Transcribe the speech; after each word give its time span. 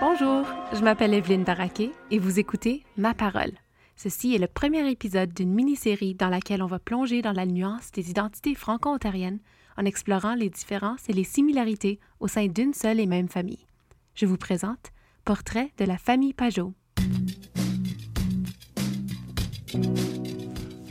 Bonjour, 0.00 0.46
je 0.72 0.82
m'appelle 0.82 1.14
Evelyne 1.14 1.44
Baraquet 1.44 1.90
et 2.10 2.18
vous 2.18 2.38
écoutez 2.38 2.84
Ma 2.96 3.14
Parole. 3.14 3.52
Ceci 3.96 4.34
est 4.34 4.38
le 4.38 4.46
premier 4.46 4.90
épisode 4.90 5.32
d'une 5.32 5.54
mini-série 5.54 6.14
dans 6.14 6.28
laquelle 6.28 6.62
on 6.62 6.66
va 6.66 6.78
plonger 6.78 7.22
dans 7.22 7.32
la 7.32 7.46
nuance 7.46 7.92
des 7.92 8.10
identités 8.10 8.54
franco-ontariennes 8.54 9.38
en 9.76 9.84
explorant 9.84 10.34
les 10.34 10.50
différences 10.50 11.08
et 11.08 11.12
les 11.12 11.24
similarités 11.24 11.98
au 12.20 12.28
sein 12.28 12.46
d'une 12.46 12.74
seule 12.74 13.00
et 13.00 13.06
même 13.06 13.28
famille. 13.28 13.66
Je 14.14 14.26
vous 14.26 14.36
présente 14.36 14.92
Portrait 15.24 15.70
de 15.78 15.84
la 15.84 15.98
famille 15.98 16.34
Pajot. 16.34 16.74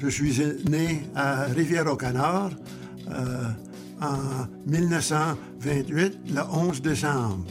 Je 0.01 0.09
suis 0.09 0.41
né 0.67 1.03
à 1.13 1.43
Rivière-au-Canard 1.43 2.49
euh, 3.11 3.43
en 4.01 4.47
1928, 4.65 6.17
le 6.33 6.41
11 6.51 6.81
décembre. 6.81 7.45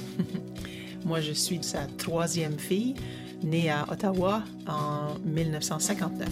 Moi, 1.06 1.20
je 1.20 1.30
suis 1.30 1.62
sa 1.62 1.86
troisième 1.96 2.58
fille, 2.58 2.96
née 3.44 3.70
à 3.70 3.86
Ottawa 3.88 4.42
en 4.66 5.16
1959. 5.24 6.28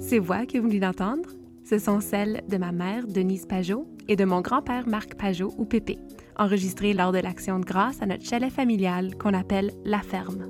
Ces 0.00 0.18
voix 0.20 0.46
que 0.46 0.56
vous 0.56 0.68
venez 0.68 0.80
d'entendre, 0.80 1.28
ce 1.68 1.78
sont 1.78 2.00
celles 2.00 2.44
de 2.48 2.56
ma 2.56 2.72
mère, 2.72 3.06
Denise 3.06 3.44
Pajot, 3.44 3.86
et 4.08 4.16
de 4.16 4.24
mon 4.24 4.40
grand-père, 4.40 4.88
Marc 4.88 5.16
Pajot, 5.16 5.52
ou 5.58 5.66
Pépé, 5.66 5.98
enregistrées 6.38 6.94
lors 6.94 7.12
de 7.12 7.18
l'action 7.18 7.58
de 7.58 7.64
grâce 7.66 8.00
à 8.00 8.06
notre 8.06 8.24
chalet 8.24 8.50
familial 8.50 9.18
qu'on 9.18 9.34
appelle 9.34 9.70
La 9.84 10.00
Ferme. 10.00 10.46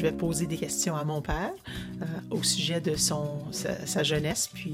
Je 0.00 0.06
vais 0.06 0.12
poser 0.12 0.46
des 0.46 0.56
questions 0.56 0.96
à 0.96 1.04
mon 1.04 1.20
père 1.20 1.52
euh, 2.00 2.04
au 2.30 2.42
sujet 2.42 2.80
de 2.80 2.96
son, 2.96 3.52
sa, 3.52 3.84
sa 3.86 4.02
jeunesse, 4.02 4.48
puis 4.50 4.72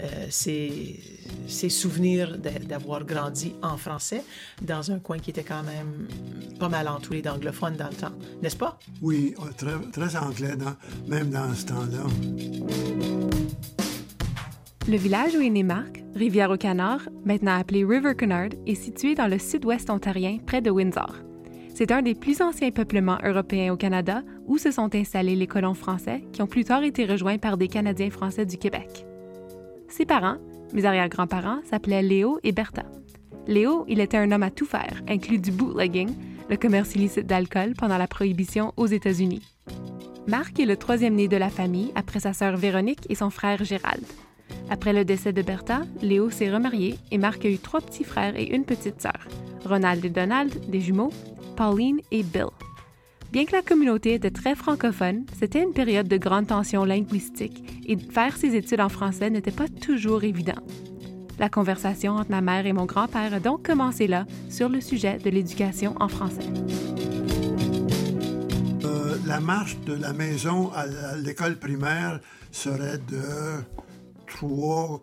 euh, 0.00 0.26
ses, 0.30 0.98
ses 1.46 1.68
souvenirs 1.68 2.36
d'a- 2.38 2.58
d'avoir 2.58 3.04
grandi 3.04 3.54
en 3.62 3.76
français 3.76 4.24
dans 4.62 4.90
un 4.90 4.98
coin 4.98 5.20
qui 5.20 5.30
était 5.30 5.44
quand 5.44 5.62
même 5.62 6.08
pas 6.58 6.68
mal 6.68 6.88
entouré 6.88 7.22
d'anglophones 7.22 7.76
dans 7.76 7.86
le 7.86 7.94
temps, 7.94 8.10
n'est-ce 8.42 8.56
pas? 8.56 8.76
Oui, 9.00 9.36
euh, 9.38 9.52
très, 9.56 9.78
très 9.92 10.16
anglais, 10.16 10.56
dans- 10.56 10.74
même 11.06 11.30
dans 11.30 11.54
ce 11.54 11.66
temps-là. 11.66 12.02
Le 14.88 14.96
village 14.96 15.36
où 15.36 15.40
est 15.40 15.50
né 15.50 15.62
Marc, 15.62 16.02
Rivière-au-Canard, 16.16 17.02
maintenant 17.24 17.60
appelé 17.60 17.84
River 17.84 18.16
Cunard, 18.16 18.48
est 18.66 18.74
situé 18.74 19.14
dans 19.14 19.28
le 19.28 19.38
sud-ouest 19.38 19.88
ontarien, 19.88 20.38
près 20.44 20.60
de 20.60 20.70
Windsor. 20.72 21.14
C'est 21.74 21.90
un 21.90 22.02
des 22.02 22.14
plus 22.14 22.40
anciens 22.40 22.70
peuplements 22.70 23.18
européens 23.24 23.72
au 23.72 23.76
Canada 23.76 24.22
où 24.46 24.58
se 24.58 24.70
sont 24.70 24.94
installés 24.94 25.34
les 25.34 25.48
colons 25.48 25.74
français 25.74 26.22
qui 26.32 26.40
ont 26.40 26.46
plus 26.46 26.64
tard 26.64 26.84
été 26.84 27.04
rejoints 27.04 27.38
par 27.38 27.56
des 27.56 27.66
Canadiens 27.66 28.10
français 28.10 28.46
du 28.46 28.58
Québec. 28.58 29.04
Ses 29.88 30.06
parents, 30.06 30.36
mes 30.72 30.84
arrière-grands-parents, 30.84 31.62
s'appelaient 31.68 32.02
Léo 32.02 32.38
et 32.44 32.52
Bertha. 32.52 32.84
Léo, 33.48 33.84
il 33.88 33.98
était 33.98 34.16
un 34.16 34.30
homme 34.30 34.44
à 34.44 34.52
tout 34.52 34.66
faire, 34.66 35.02
inclus 35.08 35.38
du 35.38 35.50
bootlegging, 35.50 36.14
le 36.48 36.56
commerce 36.56 36.94
illicite 36.94 37.26
d'alcool 37.26 37.74
pendant 37.76 37.98
la 37.98 38.06
prohibition 38.06 38.72
aux 38.76 38.86
États-Unis. 38.86 39.42
Marc 40.28 40.60
est 40.60 40.66
le 40.66 40.76
troisième 40.76 41.16
né 41.16 41.26
de 41.26 41.36
la 41.36 41.50
famille 41.50 41.90
après 41.96 42.20
sa 42.20 42.32
sœur 42.32 42.56
Véronique 42.56 43.06
et 43.10 43.16
son 43.16 43.30
frère 43.30 43.64
Gérald. 43.64 44.04
Après 44.70 44.92
le 44.92 45.04
décès 45.04 45.32
de 45.32 45.42
Bertha, 45.42 45.82
Léo 46.02 46.30
s'est 46.30 46.52
remarié 46.52 46.94
et 47.10 47.18
Marc 47.18 47.44
a 47.44 47.48
eu 47.48 47.58
trois 47.58 47.80
petits 47.80 48.04
frères 48.04 48.36
et 48.36 48.54
une 48.54 48.64
petite 48.64 49.02
sœur, 49.02 49.26
Ronald 49.64 50.04
et 50.04 50.10
Donald, 50.10 50.70
des 50.70 50.80
jumeaux, 50.80 51.10
Pauline 51.54 52.00
et 52.10 52.22
Bill. 52.22 52.46
Bien 53.32 53.44
que 53.44 53.52
la 53.52 53.62
communauté 53.62 54.14
était 54.14 54.30
très 54.30 54.54
francophone, 54.54 55.24
c'était 55.38 55.62
une 55.62 55.72
période 55.72 56.06
de 56.06 56.16
grande 56.16 56.46
tension 56.46 56.84
linguistique 56.84 57.64
et 57.86 57.96
faire 57.96 58.36
ses 58.36 58.54
études 58.54 58.80
en 58.80 58.88
français 58.88 59.30
n'était 59.30 59.50
pas 59.50 59.68
toujours 59.68 60.24
évident. 60.24 60.60
La 61.38 61.48
conversation 61.48 62.12
entre 62.12 62.30
ma 62.30 62.40
mère 62.40 62.66
et 62.66 62.72
mon 62.72 62.84
grand-père 62.84 63.34
a 63.34 63.40
donc 63.40 63.66
commencé 63.66 64.06
là 64.06 64.24
sur 64.48 64.68
le 64.68 64.80
sujet 64.80 65.18
de 65.18 65.30
l'éducation 65.30 65.94
en 66.00 66.08
français. 66.08 66.46
Euh, 68.84 69.16
la 69.26 69.40
marche 69.40 69.76
de 69.80 69.94
la 69.94 70.12
maison 70.12 70.70
à 70.72 70.86
l'école 71.16 71.56
primaire 71.56 72.20
serait 72.52 72.98
de 72.98 73.64
3 74.28 75.02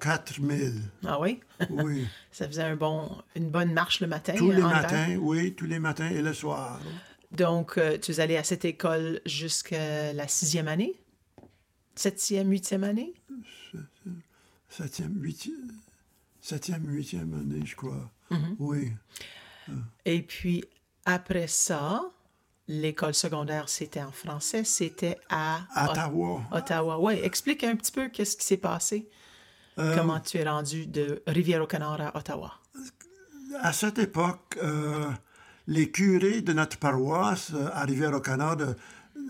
4 0.00 0.40
000. 0.40 0.72
Ah 1.06 1.20
oui? 1.20 1.40
Oui. 1.70 2.06
Ça 2.38 2.46
faisait 2.46 2.62
un 2.62 2.76
bon, 2.76 3.10
une 3.34 3.50
bonne 3.50 3.72
marche 3.72 4.00
le 4.00 4.06
matin. 4.06 4.32
tous 4.36 4.52
les 4.52 4.62
matins, 4.62 5.16
oui, 5.16 5.54
tous 5.56 5.66
les 5.66 5.80
matins 5.80 6.08
et 6.08 6.22
le 6.22 6.32
soir. 6.32 6.80
Donc, 7.32 7.76
euh, 7.78 7.98
tu 7.98 8.12
es 8.12 8.20
allé 8.20 8.36
à 8.36 8.44
cette 8.44 8.64
école 8.64 9.20
jusqu'à 9.26 10.12
la 10.12 10.28
sixième 10.28 10.68
année? 10.68 10.94
Septième, 11.96 12.48
huitième 12.48 12.84
année? 12.84 13.12
Septième, 14.68 15.20
huitième, 15.20 15.72
septième, 16.40 16.86
huitième 16.86 17.34
année, 17.34 17.66
je 17.66 17.74
crois. 17.74 18.08
Mm-hmm. 18.30 18.54
Oui. 18.60 18.92
Et 20.04 20.22
puis, 20.22 20.64
après 21.06 21.48
ça, 21.48 22.02
l'école 22.68 23.14
secondaire, 23.14 23.68
c'était 23.68 24.00
en 24.02 24.12
français, 24.12 24.62
c'était 24.62 25.18
à 25.28 25.62
Ottawa. 25.90 26.42
Ot- 26.52 26.56
Ottawa. 26.58 27.00
Oui, 27.00 27.14
explique 27.20 27.64
un 27.64 27.74
petit 27.74 27.90
peu 27.90 28.08
qu'est-ce 28.10 28.36
qui 28.36 28.46
s'est 28.46 28.58
passé. 28.58 29.08
Euh, 29.78 29.96
Comment 29.96 30.20
tu 30.20 30.38
es 30.38 30.48
rendu 30.48 30.86
de 30.86 31.22
Rivière-au-Canard 31.26 32.00
à 32.00 32.16
Ottawa? 32.16 32.52
À 33.60 33.72
cette 33.72 33.98
époque, 33.98 34.58
euh, 34.62 35.10
les 35.66 35.90
curés 35.90 36.42
de 36.42 36.52
notre 36.52 36.78
paroisse 36.78 37.52
euh, 37.54 37.68
à 37.72 37.84
Rivière-au-Canard, 37.84 38.56
de, 38.56 38.76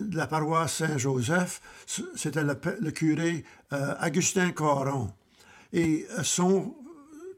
de 0.01 0.17
la 0.17 0.27
paroisse 0.27 0.77
Saint-Joseph, 0.77 1.61
c'était 2.15 2.45
le, 2.45 2.91
curé 2.91 3.45
Augustin 4.05 4.51
Caron. 4.53 5.13
Et 5.73 6.07
son 6.23 6.75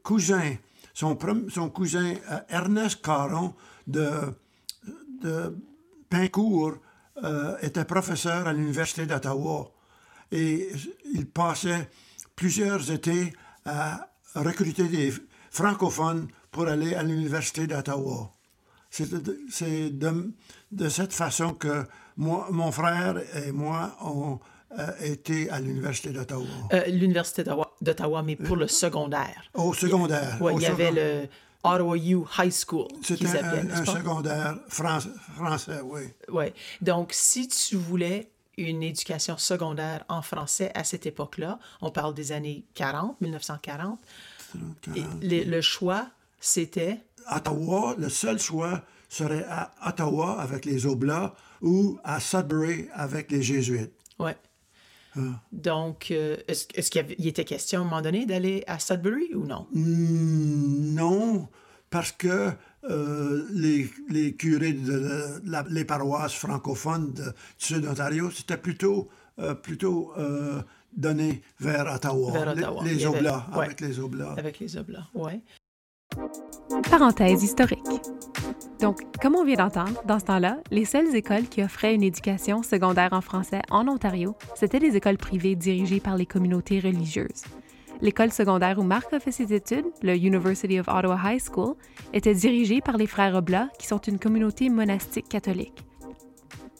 cousin, 0.03 0.55
son, 0.93 1.15
cousin 1.15 2.13
Ernest 2.49 3.01
Caron 3.01 3.55
de, 3.87 4.09
de 5.21 5.55
Pincourt 6.09 6.77
euh, 7.23 7.57
était 7.61 7.85
professeur 7.85 8.47
à 8.47 8.53
l'Université 8.53 9.05
d'Ottawa. 9.05 9.71
Et 10.31 10.69
il 11.13 11.27
passait 11.27 11.89
plusieurs 12.45 12.89
étés 12.89 13.33
à 13.65 14.07
recruter 14.33 14.85
des 14.87 15.13
francophones 15.51 16.27
pour 16.51 16.67
aller 16.67 16.95
à 16.95 17.03
l'Université 17.03 17.67
d'Ottawa. 17.67 18.31
C'est 18.89 19.09
de, 19.27 19.39
c'est 19.49 19.89
de- 19.91 20.33
de 20.71 20.89
cette 20.89 21.13
façon 21.13 21.53
que 21.53 21.85
moi, 22.17 22.47
mon 22.49 22.71
frère 22.71 23.13
et 23.45 23.51
moi 23.51 23.95
avons 24.01 24.39
été 25.03 25.49
à 25.51 25.59
l'Université 25.59 26.09
d'Ottawa. 26.15 26.47
Euh, 26.73 26.85
L'Université 26.87 27.43
d'Ottawa- 27.43 28.23
mais 28.25 28.35
pour 28.47 28.55
le 28.63 28.67
secondaire. 28.67 29.39
Au 29.53 29.73
secondaire. 29.73 30.37
Il 30.57 30.61
y 30.63 30.65
avait 30.65 30.91
le 31.01 31.27
Ottawa 31.63 31.95
U 31.95 32.17
High 32.39 32.51
School 32.65 32.87
C'était 33.03 33.27
un, 33.27 33.85
secondaire 33.85 34.57
français, 34.67 35.09
français 35.35 35.79
oui. 35.83 36.01
Ouais. 36.37 36.53
Donc, 36.81 37.11
si 37.13 37.47
tu 37.47 37.75
voulais 37.75 38.31
une 38.57 38.83
éducation 38.83 39.37
secondaire 39.37 40.03
en 40.09 40.21
français 40.21 40.71
à 40.75 40.83
cette 40.83 41.05
époque-là, 41.05 41.59
on 41.81 41.91
parle 41.91 42.13
des 42.13 42.31
années 42.31 42.65
40, 42.75 43.19
1940, 43.21 43.99
et 44.95 45.03
le, 45.21 45.49
le 45.49 45.61
choix, 45.61 46.07
c'était? 46.39 46.99
Ottawa, 47.33 47.95
le 47.97 48.09
seul 48.09 48.39
choix 48.39 48.83
serait 49.09 49.45
à 49.49 49.73
Ottawa 49.85 50.41
avec 50.41 50.65
les 50.65 50.85
Oblats 50.85 51.33
ou 51.61 51.99
à 52.03 52.19
Sudbury 52.19 52.87
avec 52.93 53.31
les 53.31 53.43
Jésuites. 53.43 53.93
Ouais. 54.19 54.37
Ah. 55.15 55.19
Donc, 55.51 56.11
euh, 56.11 56.37
est-ce 56.47 56.67
est-ce 56.73 56.89
qu'il 56.89 57.27
était 57.27 57.43
question 57.43 57.79
à 57.79 57.81
un 57.81 57.85
moment 57.85 58.01
donné 58.01 58.25
d'aller 58.25 58.63
à 58.67 58.79
Sudbury 58.79 59.35
ou 59.35 59.45
non? 59.45 59.67
Hmm, 59.73 60.93
non, 60.93 61.49
parce 61.89 62.13
que 62.13 62.51
euh, 62.89 63.45
les, 63.51 63.89
les 64.09 64.33
curés 64.35 64.73
de 64.73 65.39
la- 65.45 65.65
les 65.69 65.85
paroisses 65.85 66.33
francophones 66.33 67.13
de, 67.13 67.23
du 67.23 67.31
Sud-Ontario, 67.57 68.31
c'était 68.31 68.57
plutôt, 68.57 69.09
euh, 69.39 69.53
plutôt 69.53 70.11
euh, 70.17 70.61
donné 70.95 71.41
vers 71.59 71.85
Ottawa. 71.93 72.31
Vers 72.31 72.55
Les- 72.55 72.61
Ottawa. 72.63 72.83
Les, 72.83 73.05
avait- 73.05 73.17
Oblats, 73.17 73.45
ouais. 73.55 73.65
avec 73.65 73.81
les 73.81 73.99
Oblats. 73.99 74.35
Avec 74.37 74.59
les 74.59 74.77
Oblats, 74.77 75.07
ouais. 75.13 75.41
Parenthèse 76.89 77.43
historique. 77.43 77.79
Donc, 78.81 78.99
comme 79.21 79.35
on 79.35 79.45
vient 79.45 79.55
d'entendre, 79.55 80.01
dans 80.05 80.19
ce 80.19 80.25
temps-là, 80.25 80.57
les 80.71 80.83
seules 80.85 81.15
écoles 81.15 81.47
qui 81.47 81.63
offraient 81.63 81.95
une 81.95 82.03
éducation 82.03 82.63
secondaire 82.63 83.13
en 83.13 83.21
français 83.21 83.61
en 83.69 83.87
Ontario, 83.87 84.35
c'était 84.55 84.79
des 84.79 84.95
écoles 84.97 85.17
privées 85.17 85.55
dirigées 85.55 85.99
par 86.01 86.17
les 86.17 86.25
communautés 86.25 86.79
religieuses. 86.79 87.43
L'école 88.01 88.31
secondaire 88.31 88.79
où 88.79 88.83
Marc 88.83 89.13
a 89.13 89.19
fait 89.19 89.31
ses 89.31 89.53
études, 89.53 89.85
le 90.01 90.15
University 90.15 90.79
of 90.79 90.87
Ottawa 90.87 91.19
High 91.23 91.41
School, 91.41 91.75
était 92.13 92.33
dirigée 92.33 92.81
par 92.81 92.97
les 92.97 93.07
Frères 93.07 93.35
Oblats, 93.35 93.69
qui 93.77 93.87
sont 93.87 93.99
une 93.99 94.19
communauté 94.19 94.69
monastique 94.69 95.29
catholique. 95.29 95.83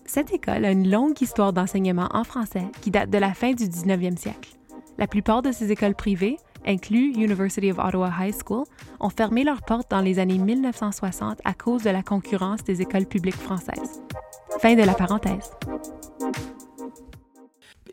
Cette 0.06 0.34
école 0.34 0.66
a 0.66 0.72
une 0.72 0.90
longue 0.90 1.22
histoire 1.22 1.54
d'enseignement 1.54 2.10
en 2.12 2.24
français 2.24 2.66
qui 2.82 2.92
date 2.92 3.10
de 3.10 3.18
la 3.18 3.34
fin 3.34 3.54
du 3.54 3.66
19e 3.66 4.18
siècle. 4.18 4.56
La 4.98 5.08
plupart 5.08 5.42
de 5.42 5.52
ces 5.52 5.72
écoles 5.72 5.96
privées 5.96 6.38
inclus 6.66 7.14
University 7.16 7.72
of 7.72 7.80
Ottawa 7.80 8.12
High 8.20 8.34
School, 8.34 8.66
ont 9.00 9.10
fermé 9.10 9.44
leurs 9.44 9.62
portes 9.62 9.90
dans 9.90 10.02
les 10.02 10.20
années 10.20 10.38
1960 10.38 11.40
à 11.44 11.54
cause 11.54 11.84
de 11.84 11.90
la 11.90 12.04
concurrence 12.04 12.64
des 12.64 12.82
écoles 12.82 13.06
publiques 13.06 13.36
françaises. 13.36 14.02
Fin 14.60 14.76
de 14.76 14.84
la 14.84 14.94
parenthèse. 14.94 15.52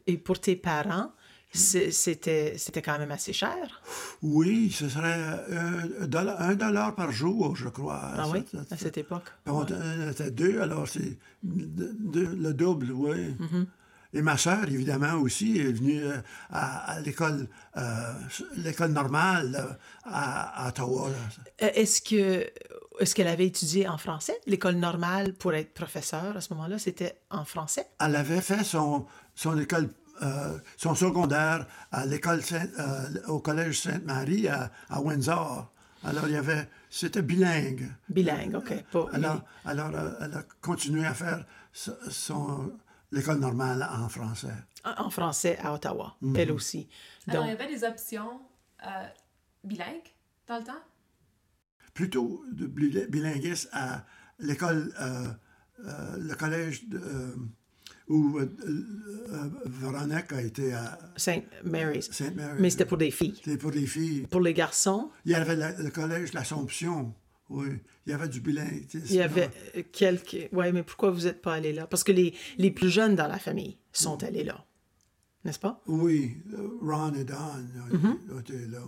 Et 0.07 0.17
pour 0.17 0.41
tes 0.41 0.57
parents, 0.57 1.11
c'était 1.53 2.55
c'était 2.59 2.83
quand 2.83 2.99
même 2.99 3.11
assez 3.11 3.33
cher. 3.33 3.83
Oui, 4.23 4.71
ce 4.71 4.89
serait 4.89 5.19
euh, 5.51 6.03
un 6.03 6.07
dollar, 6.07 6.41
un 6.41 6.55
dollar 6.55 6.95
par 6.95 7.11
jour, 7.13 7.57
je 7.57 7.69
crois. 7.69 8.01
Ah 8.17 8.29
oui, 8.29 8.45
Ça- 8.53 8.59
ça- 8.69 8.75
à 8.75 8.79
cette 8.79 8.99
époque. 8.99 9.25
Puis 9.45 9.53
on 9.55 9.67
on 9.67 10.11
était 10.11 10.31
deux, 10.31 10.61
alors 10.61 10.87
c'est 10.89 11.19
le 11.45 12.53
double, 12.53 12.93
oui. 12.93 13.35
Mm-hmm. 13.41 13.67
Et 14.15 14.23
ma 14.23 14.39
sœur, 14.39 14.65
évidemment, 14.65 15.15
aussi, 15.21 15.59
est 15.59 15.71
venue 15.71 16.03
euh, 16.03 16.17
à, 16.51 16.93
à 16.93 17.01
l'école 17.01 17.47
euh, 17.77 18.13
l'école 18.57 18.93
normale 18.93 19.77
à, 20.05 20.65
à 20.65 20.69
Ottawa. 20.69 21.11
Est-ce 21.59 22.01
que 22.01 22.47
est-ce 23.01 23.15
qu'elle 23.15 23.29
avait 23.29 23.47
étudié 23.47 23.87
en 23.87 23.99
français? 23.99 24.37
L'école 24.47 24.77
normale 24.77 25.35
pour 25.35 25.53
être 25.55 25.73
professeur 25.75 26.37
à 26.37 26.41
ce 26.41 26.53
moment-là, 26.55 26.79
c'était 26.79 27.19
en 27.31 27.45
français? 27.45 27.87
Elle 28.01 28.17
avait 28.17 28.41
fait 28.41 28.65
son, 28.65 29.07
son 29.35 29.57
école, 29.59 29.89
euh, 30.23 30.59
son 30.77 30.95
secondaire 30.95 31.67
à 31.93 32.07
l'école 32.07 32.43
Saint- 32.43 32.69
euh, 32.79 33.27
au 33.29 33.41
collège 33.41 33.81
Sainte-Marie 33.81 34.49
à, 34.49 34.71
à 34.89 35.01
Windsor. 35.01 35.73
Alors, 36.05 36.29
il 36.29 36.35
y 36.35 36.37
avait, 36.37 36.69
c'était 36.91 37.23
bilingue. 37.23 37.89
Bilingue, 38.09 38.55
OK. 38.55 38.73
Pas- 38.93 39.09
Alors, 39.13 39.43
alors 39.65 39.91
euh, 39.95 40.13
elle 40.21 40.35
a 40.35 40.43
continué 40.61 41.05
à 41.05 41.13
faire 41.15 41.45
so- 41.73 41.93
son, 42.09 42.73
l'école 43.11 43.39
normale 43.41 43.83
en 43.91 44.09
français. 44.09 44.55
en 44.85 45.11
français 45.11 45.59
à 45.63 45.73
Ottawa, 45.75 46.17
Mm-hmm. 46.23 46.39
elle 46.39 46.53
aussi. 46.53 46.89
Alors, 47.27 47.43
Donc, 47.43 47.51
il 47.51 47.59
y 47.59 47.63
avait 47.65 47.75
des 47.75 47.85
options 47.85 48.41
euh, 48.87 48.89
bilingues 49.65 50.15
dans 50.47 50.59
le 50.59 50.65
temps? 50.65 50.83
Plutôt 51.95 52.45
de 52.53 52.67
à 53.73 54.05
l'école, 54.39 54.93
euh, 55.01 55.27
euh, 55.85 56.17
le 56.19 56.35
collège 56.37 56.89
de, 56.89 56.99
euh, 56.99 57.35
où 58.09 58.39
Véronique 59.67 60.33
a 60.33 60.41
été 60.43 60.73
à 60.73 60.99
Saint 61.17 61.41
Mary's. 61.65 62.11
Mais 62.59 62.71
c'était 62.71 62.85
pour 62.87 62.99
des 62.99 63.11
filles. 63.11 63.35
C'était 63.45 63.59
pour 63.59 63.71
les 63.71 63.87
filles. 63.87 64.27
Pour 64.31 64.41
les 64.41 64.55
garçons, 64.55 65.11
Il 65.25 65.33
y 65.33 65.35
avait 65.35 65.57
la- 65.57 65.73
le 65.73 65.91
collège 65.91 66.33
l'Assomption. 66.33 67.15
Oui, 67.51 67.69
il 68.07 68.11
y 68.11 68.15
avait 68.15 68.29
du 68.29 68.41
bilingue. 68.41 68.87
il 68.93 69.15
y 69.15 69.23
avait 69.23 69.49
quelques... 69.93 70.49
Oui, 70.53 70.71
mais 70.73 70.83
pourquoi 70.83 71.11
vous 71.11 71.23
n'êtes 71.23 71.41
pas 71.41 71.55
allés 71.55 71.73
là? 71.73 71.87
Parce 71.87 72.05
que 72.05 72.13
les, 72.13 72.35
les 72.59 72.71
plus 72.71 72.91
jeunes 72.91 73.15
dans 73.17 73.27
la 73.27 73.39
famille 73.39 73.79
sont 73.93 74.23
allés 74.23 74.45
là. 74.45 74.65
N'est-ce 75.45 75.59
pas? 75.59 75.83
Oui, 75.87 76.37
euh, 76.53 76.69
Ron 76.83 77.15
et 77.15 77.25
Don 77.25 77.35
ont, 77.37 77.97
Mm-hmm. 77.97 78.71
là. 78.71 78.81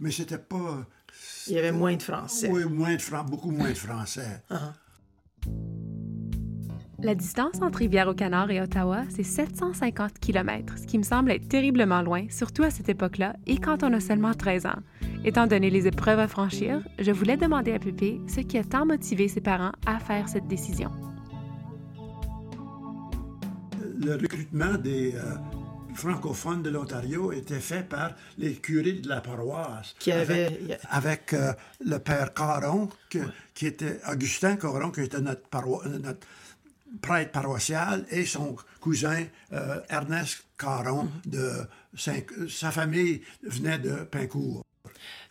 Mais 0.00 0.10
c'était 0.10 0.38
pas. 0.38 0.86
Il 1.46 1.54
y 1.54 1.58
avait 1.58 1.72
moins 1.72 1.94
de 1.96 2.02
français. 2.02 2.48
Oui, 2.50 2.64
moins 2.64 2.94
de 2.96 3.02
fran- 3.02 3.24
beaucoup 3.24 3.50
moins 3.50 3.70
de 3.70 3.74
français. 3.78 4.42
La 7.02 7.14
distance 7.14 7.60
entre 7.60 7.78
Rivière-au-Canard 7.80 8.50
et 8.50 8.60
Ottawa, 8.60 9.02
c'est 9.10 9.22
750 9.22 10.18
km, 10.18 10.74
ce 10.78 10.86
qui 10.86 10.96
me 10.96 11.02
semble 11.02 11.30
être 11.30 11.46
terriblement 11.46 12.00
loin, 12.00 12.24
surtout 12.30 12.62
à 12.62 12.70
cette 12.70 12.88
époque-là 12.88 13.36
et 13.46 13.58
quand 13.58 13.82
on 13.82 13.92
a 13.92 14.00
seulement 14.00 14.32
13 14.32 14.66
ans. 14.66 14.78
Étant 15.24 15.46
donné 15.46 15.68
les 15.68 15.86
épreuves 15.86 16.18
à 16.20 16.26
franchir, 16.28 16.80
je 16.98 17.12
voulais 17.12 17.36
demander 17.36 17.72
à 17.72 17.78
Pépé 17.78 18.20
ce 18.28 18.40
qui 18.40 18.56
a 18.56 18.64
tant 18.64 18.86
motivé 18.86 19.28
ses 19.28 19.40
parents 19.42 19.72
à 19.86 19.98
faire 19.98 20.28
cette 20.28 20.46
décision. 20.46 20.90
le 23.98 24.12
recrutement 24.14 24.74
des 24.74 25.14
euh, 25.16 25.20
francophones 25.94 26.62
de 26.62 26.68
l'Ontario 26.70 27.32
était 27.32 27.58
fait 27.60 27.82
par 27.88 28.12
les 28.38 28.52
curés 28.52 28.92
de 28.92 29.08
la 29.08 29.20
paroisse. 29.22 29.94
Qui 29.98 30.12
avait- 30.12 30.46
Avec, 30.46 30.80
avec, 30.90 31.32
euh, 31.32 31.52
le 31.84 31.98
père 31.98 32.32
Caron, 32.34 32.88
que- 33.10 33.18
qui 33.54 33.66
était 33.66 33.98
Augustin 34.12 34.56
Caron, 34.56 34.90
qui 34.90 35.00
était 35.00 35.20
notre, 35.22 35.48
paroi- 35.48 35.82
euh, 35.86 35.98
notre 35.98 36.20
prêtre 37.02 37.30
paroissial, 37.32 38.04
et 38.10 38.24
son 38.24 38.56
cousin 38.80 39.24
euh, 39.52 39.80
Ernest 39.88 40.44
Caron, 40.58 41.08
de 41.26 41.50
Saint- 41.96 42.22
sa 42.48 42.70
famille 42.70 43.20
venait 43.42 43.78
de 43.78 43.92
Pincourt. 44.04 44.64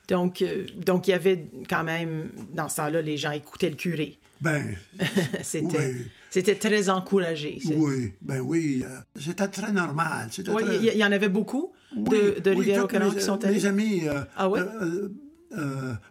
Donc, 0.07 0.41
euh, 0.41 0.65
donc, 0.77 1.07
il 1.07 1.11
y 1.11 1.13
avait 1.13 1.47
quand 1.69 1.83
même, 1.83 2.29
dans 2.53 2.69
ce 2.69 2.75
temps-là, 2.77 3.01
les 3.01 3.17
gens 3.17 3.31
écoutaient 3.31 3.69
le 3.71 3.75
curé. 3.75 4.19
Ben, 4.41 4.75
C'était 5.41 5.77
Oui. 5.95 6.07
c'était 6.29 6.55
très 6.55 6.89
encouragé. 6.89 7.59
Oui, 7.73 8.13
ben 8.21 8.39
oui, 8.41 8.83
euh, 8.85 8.89
c'était 9.19 9.47
très 9.47 9.71
normal. 9.71 10.27
C'était 10.31 10.51
Oui, 10.51 10.63
très- 10.63 10.75
il 10.77 10.97
y, 10.97 11.03
en 11.05 11.11
avait 11.11 11.29
beaucoup 11.29 11.71
de, 11.95 12.35
Oui, 12.53 12.67
de 12.67 13.13
qui 13.15 13.21
sont 13.21 13.43
allés. 13.45 13.55
Mes 13.55 13.65
amis, 13.65 14.03
Ah 14.37 14.49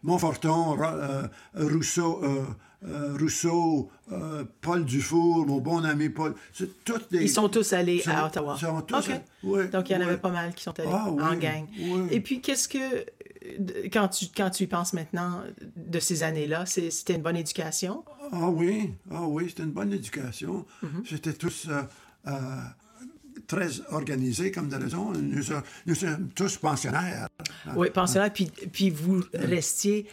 Montforton, 0.03 0.75
Ro- 0.77 1.29
Rousseau, 1.55 2.23
euh, 2.87 3.17
Rousseau 3.19 3.91
euh, 4.13 4.45
Paul 4.61 4.85
Dufour, 4.85 5.47
mon 5.47 5.59
bon 5.59 5.85
ami 5.85 6.09
Paul, 6.11 6.35
c'est 6.53 6.85
toutes 6.85 7.11
des... 7.11 7.23
Ils 7.23 7.29
sont 7.31 7.49
tous 7.49 7.73
allés 7.73 8.01
sont- 8.01 8.11
à 8.11 8.27
Ottawa. 8.27 8.57
sont 8.59 8.81
tous 8.83 9.11
oui, 9.43 9.69
Donc, 9.69 9.89
il 9.89 9.93
y 9.93 9.97
en 9.97 10.01
oui. 10.01 10.05
avait 10.07 10.17
pas 10.19 10.31
mal 10.31 10.55
qui 10.55 10.63
sont 10.65 10.79
allés 10.79 10.89
Ah 10.93 11.11
oui, 11.11 11.23
en 11.23 11.35
gang. 11.37 11.67
Et 12.11 12.21
puis, 12.21 12.41
qu'est-ce 12.41 12.69
que, 12.69 12.79
euh, 12.79 13.89
quand 13.93 14.09
tu, 14.09 14.27
quand 14.37 14.51
tu 14.51 14.65
y 14.65 14.67
penses 14.67 14.93
maintenant 14.93 15.43
de 15.77 15.99
ces 15.99 16.23
années-là, 16.23 16.67
c'est- 16.67 16.91
c'était 16.91 17.15
une 17.15 17.23
bonne 17.23 17.37
éducation? 17.37 18.05
Ah 18.33 18.49
oui, 18.51 18.93
ah 19.11 19.23
oui, 19.27 19.47
c'était 19.49 19.63
une 19.63 19.73
bonne 19.73 19.93
éducation. 19.93 20.67
Mm-hmm. 20.83 21.09
C'était 21.09 21.33
tous 21.33 21.69
euh, 22.27 22.31
très 23.47 23.69
organisés, 23.91 24.51
comme 24.51 24.69
de 24.69 24.77
raison. 24.77 25.13
Nous, 25.13 25.43
sommes- 25.43 25.63
nous 25.87 25.95
sommes 25.95 26.29
tous 26.35 26.57
pensionnaires. 26.57 27.29
Oui, 27.77 27.89
pensionnat, 27.91 28.31
puis, 28.31 28.51
puis 28.73 28.91
vous 28.91 29.23
restiez 29.35 30.07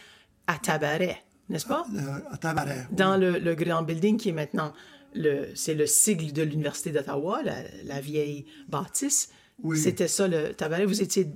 à 0.46 0.58
Tabaret, 0.58 1.22
n'est-ce 1.52 1.66
pas? 1.66 1.84
euh, 1.94 2.18
à 2.32 2.36
Tabaret. 2.38 2.86
oui. 2.90 2.96
Dans 2.96 3.16
le, 3.16 3.38
le 3.38 3.54
grand 3.54 3.82
building 3.82 4.16
qui 4.16 4.30
est 4.30 4.32
maintenant, 4.32 4.72
le, 5.14 5.48
c'est 5.54 5.74
le 5.74 5.86
sigle 5.86 6.32
de 6.32 6.42
l'Université 6.42 6.90
d'Ottawa, 6.90 7.42
la, 7.44 7.56
la 7.84 8.00
vieille 8.00 8.46
bâtisse. 8.68 9.30
Oui. 9.62 9.78
C'était 9.78 10.08
ça, 10.08 10.26
le 10.26 10.52
Tabaret. 10.54 10.86
Vous 10.86 11.02
étiez... 11.02 11.28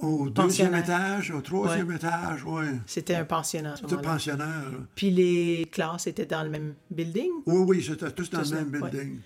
Au 0.00 0.30
deuxième 0.30 0.76
étage, 0.76 1.32
au 1.32 1.40
troisième 1.40 1.90
étage, 1.90 2.44
oui. 2.46 2.66
C'était 2.86 3.16
un 3.16 3.24
pensionnat 3.24 3.74
C'était 3.76 3.96
moment-là. 3.96 4.12
pensionnaire. 4.12 4.64
Puis 4.94 5.10
les 5.10 5.66
classes 5.72 6.06
étaient 6.06 6.24
dans 6.26 6.44
le 6.44 6.50
même 6.50 6.74
building? 6.90 7.30
Oui, 7.46 7.64
oui, 7.66 7.82
c'était 7.84 8.10
tous 8.12 8.30
dans 8.30 8.42
Tous 8.42 8.52
le 8.52 8.58
même 8.58 8.72
là, 8.74 8.80
ouais. 8.80 8.90
building. 8.90 9.18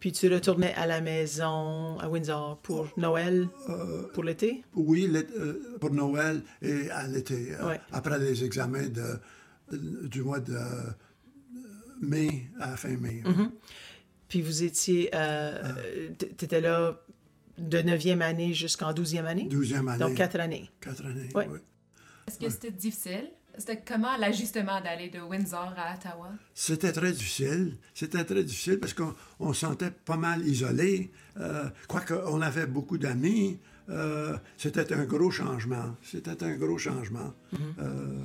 Puis 0.00 0.12
tu 0.12 0.32
retournais 0.32 0.72
à 0.74 0.86
la 0.86 1.00
maison 1.00 1.98
à 1.98 2.08
Windsor 2.08 2.58
pour 2.62 2.88
Noël, 2.96 3.48
pour 4.14 4.24
l'été? 4.24 4.62
Oui, 4.74 5.10
euh, 5.14 5.76
pour 5.80 5.90
Noël 5.92 6.42
et 6.62 6.90
à 6.90 7.06
l'été, 7.06 7.52
euh, 7.60 7.76
après 7.92 8.18
les 8.18 8.44
examens 8.44 8.88
de, 8.88 9.18
du 9.72 10.22
mois 10.22 10.40
de 10.40 10.54
euh, 10.54 10.90
mai 12.00 12.48
à 12.60 12.76
fin 12.76 12.96
mai. 12.96 13.22
Mm-hmm. 13.24 13.50
Puis 14.28 14.42
vous 14.42 14.62
étiez, 14.64 15.10
euh, 15.14 16.08
t- 16.18 16.28
t'étais 16.28 16.60
là 16.60 17.00
de 17.58 17.78
9e 17.78 18.20
année 18.20 18.54
jusqu'en 18.54 18.92
12e 18.92 19.24
année? 19.24 19.44
Douzième 19.48 19.88
année. 19.88 19.98
Donc 20.00 20.14
quatre 20.14 20.38
années. 20.40 20.70
Quatre 20.80 21.04
années, 21.06 21.28
Ouais. 21.34 21.48
oui. 21.50 21.58
Est-ce 22.28 22.38
que 22.38 22.50
c'était 22.50 22.70
difficile? 22.72 23.30
C'était 23.58 23.80
comment 23.80 24.16
l'ajustement 24.18 24.80
d'aller 24.82 25.08
de 25.08 25.20
Windsor 25.20 25.72
à 25.78 25.94
Ottawa? 25.94 26.30
C'était 26.52 26.92
très 26.92 27.12
difficile. 27.12 27.76
C'était 27.94 28.24
très 28.24 28.44
difficile 28.44 28.78
parce 28.78 28.92
qu'on 28.92 29.14
on 29.40 29.52
se 29.54 29.60
sentait 29.60 29.90
pas 29.92 30.18
mal 30.18 30.46
isolé. 30.46 31.10
Euh, 31.38 31.64
Quoique 31.88 32.12
on 32.26 32.42
avait 32.42 32.66
beaucoup 32.66 32.98
d'amis, 32.98 33.58
euh, 33.88 34.36
c'était 34.58 34.92
un 34.92 35.04
gros 35.04 35.30
changement. 35.30 35.96
C'était 36.02 36.42
un 36.42 36.56
gros 36.56 36.76
changement. 36.76 37.32
Euh, 37.78 38.24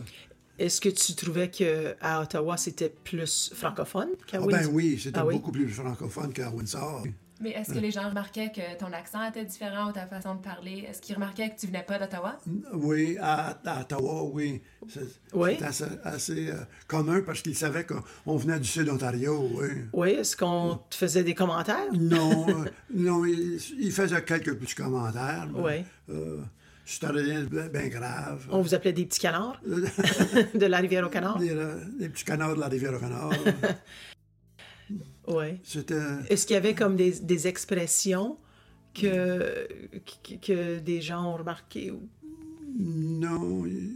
Est-ce 0.61 0.79
que 0.79 0.89
tu 0.89 1.15
trouvais 1.15 1.49
que 1.49 1.95
à 2.01 2.21
Ottawa 2.21 2.55
c'était 2.57 2.89
plus 3.03 3.51
francophone 3.55 4.09
qu'à 4.27 4.37
ah 4.37 4.41
Windsor? 4.41 4.61
ben 4.69 4.69
oui, 4.75 4.99
c'était 5.01 5.17
Ah 5.19 5.25
oui? 5.25 5.35
beaucoup 5.35 5.51
plus 5.51 5.67
francophone 5.67 6.31
qu'à 6.33 6.49
Windsor. 6.51 7.03
Mais 7.43 7.49
est-ce 7.53 7.73
que 7.73 7.79
les 7.79 7.89
gens 7.89 8.07
remarquaient 8.07 8.51
que 8.51 8.77
ton 8.77 8.93
accent 8.93 9.27
était 9.27 9.43
différent 9.43 9.89
ou 9.89 9.91
ta 9.91 10.05
façon 10.05 10.35
de 10.35 10.41
parler? 10.41 10.85
Est-ce 10.87 11.01
qu'ils 11.01 11.15
remarquaient 11.15 11.49
que 11.49 11.59
tu 11.59 11.65
venais 11.65 11.81
pas 11.81 11.97
d'Ottawa? 11.97 12.37
Oui, 12.75 13.17
à, 13.19 13.57
à 13.65 13.81
Ottawa, 13.81 14.25
oui. 14.31 14.61
C'est 14.87 15.01
Oui. 15.33 15.55
c'est 15.57 15.65
assez, 15.65 15.85
assez, 16.03 16.49
euh, 16.51 16.57
commun 16.87 17.21
parce 17.25 17.41
qu'ils 17.41 17.55
savaient 17.57 17.83
qu'on 17.87 18.37
venait 18.37 18.59
du 18.59 18.67
Sud-Ontario, 18.67 19.49
oui. 19.55 19.69
Oui, 19.91 20.09
est-ce 20.09 20.37
qu'on 20.37 20.79
te 20.91 20.93
faisait 20.95 21.23
des 21.23 21.33
commentaires? 21.33 21.91
Non, 21.91 22.45
euh, 22.49 22.65
non, 22.93 23.25
il, 23.25 23.59
il 23.79 23.91
faisait 23.91 24.23
quelques 24.23 24.53
petits 24.59 24.75
commentaires. 24.75 25.47
mais, 25.51 25.59
Oui. 25.59 25.73
Euh, 26.15 26.37
c'était 26.91 27.07
rien 27.07 27.43
de 27.43 27.67
bien 27.69 27.87
grave. 27.87 28.47
On 28.51 28.61
vous 28.61 28.73
appelait 28.75 28.93
des 28.93 29.05
petits 29.05 29.19
canards 29.19 29.61
de 29.65 30.65
la 30.65 30.77
rivière 30.77 31.05
au 31.05 31.09
canard? 31.09 31.39
Euh, 31.41 31.83
les 31.99 32.09
petits 32.09 32.23
canards 32.25 32.55
de 32.55 32.59
la 32.59 32.67
rivière 32.67 32.93
au 32.93 32.99
canard. 32.99 33.31
Oui. 35.27 35.59
C'était. 35.63 35.95
Est-ce 36.29 36.45
qu'il 36.45 36.55
y 36.55 36.57
avait 36.57 36.73
comme 36.75 36.95
des, 36.95 37.11
des 37.21 37.47
expressions 37.47 38.37
que, 38.93 39.67
que, 40.23 40.35
que 40.35 40.79
des 40.79 41.01
gens 41.01 41.23
ont 41.33 41.37
remarquées? 41.37 41.91
ou- 41.91 42.09
Non. 42.77 43.65
il- 43.65 43.95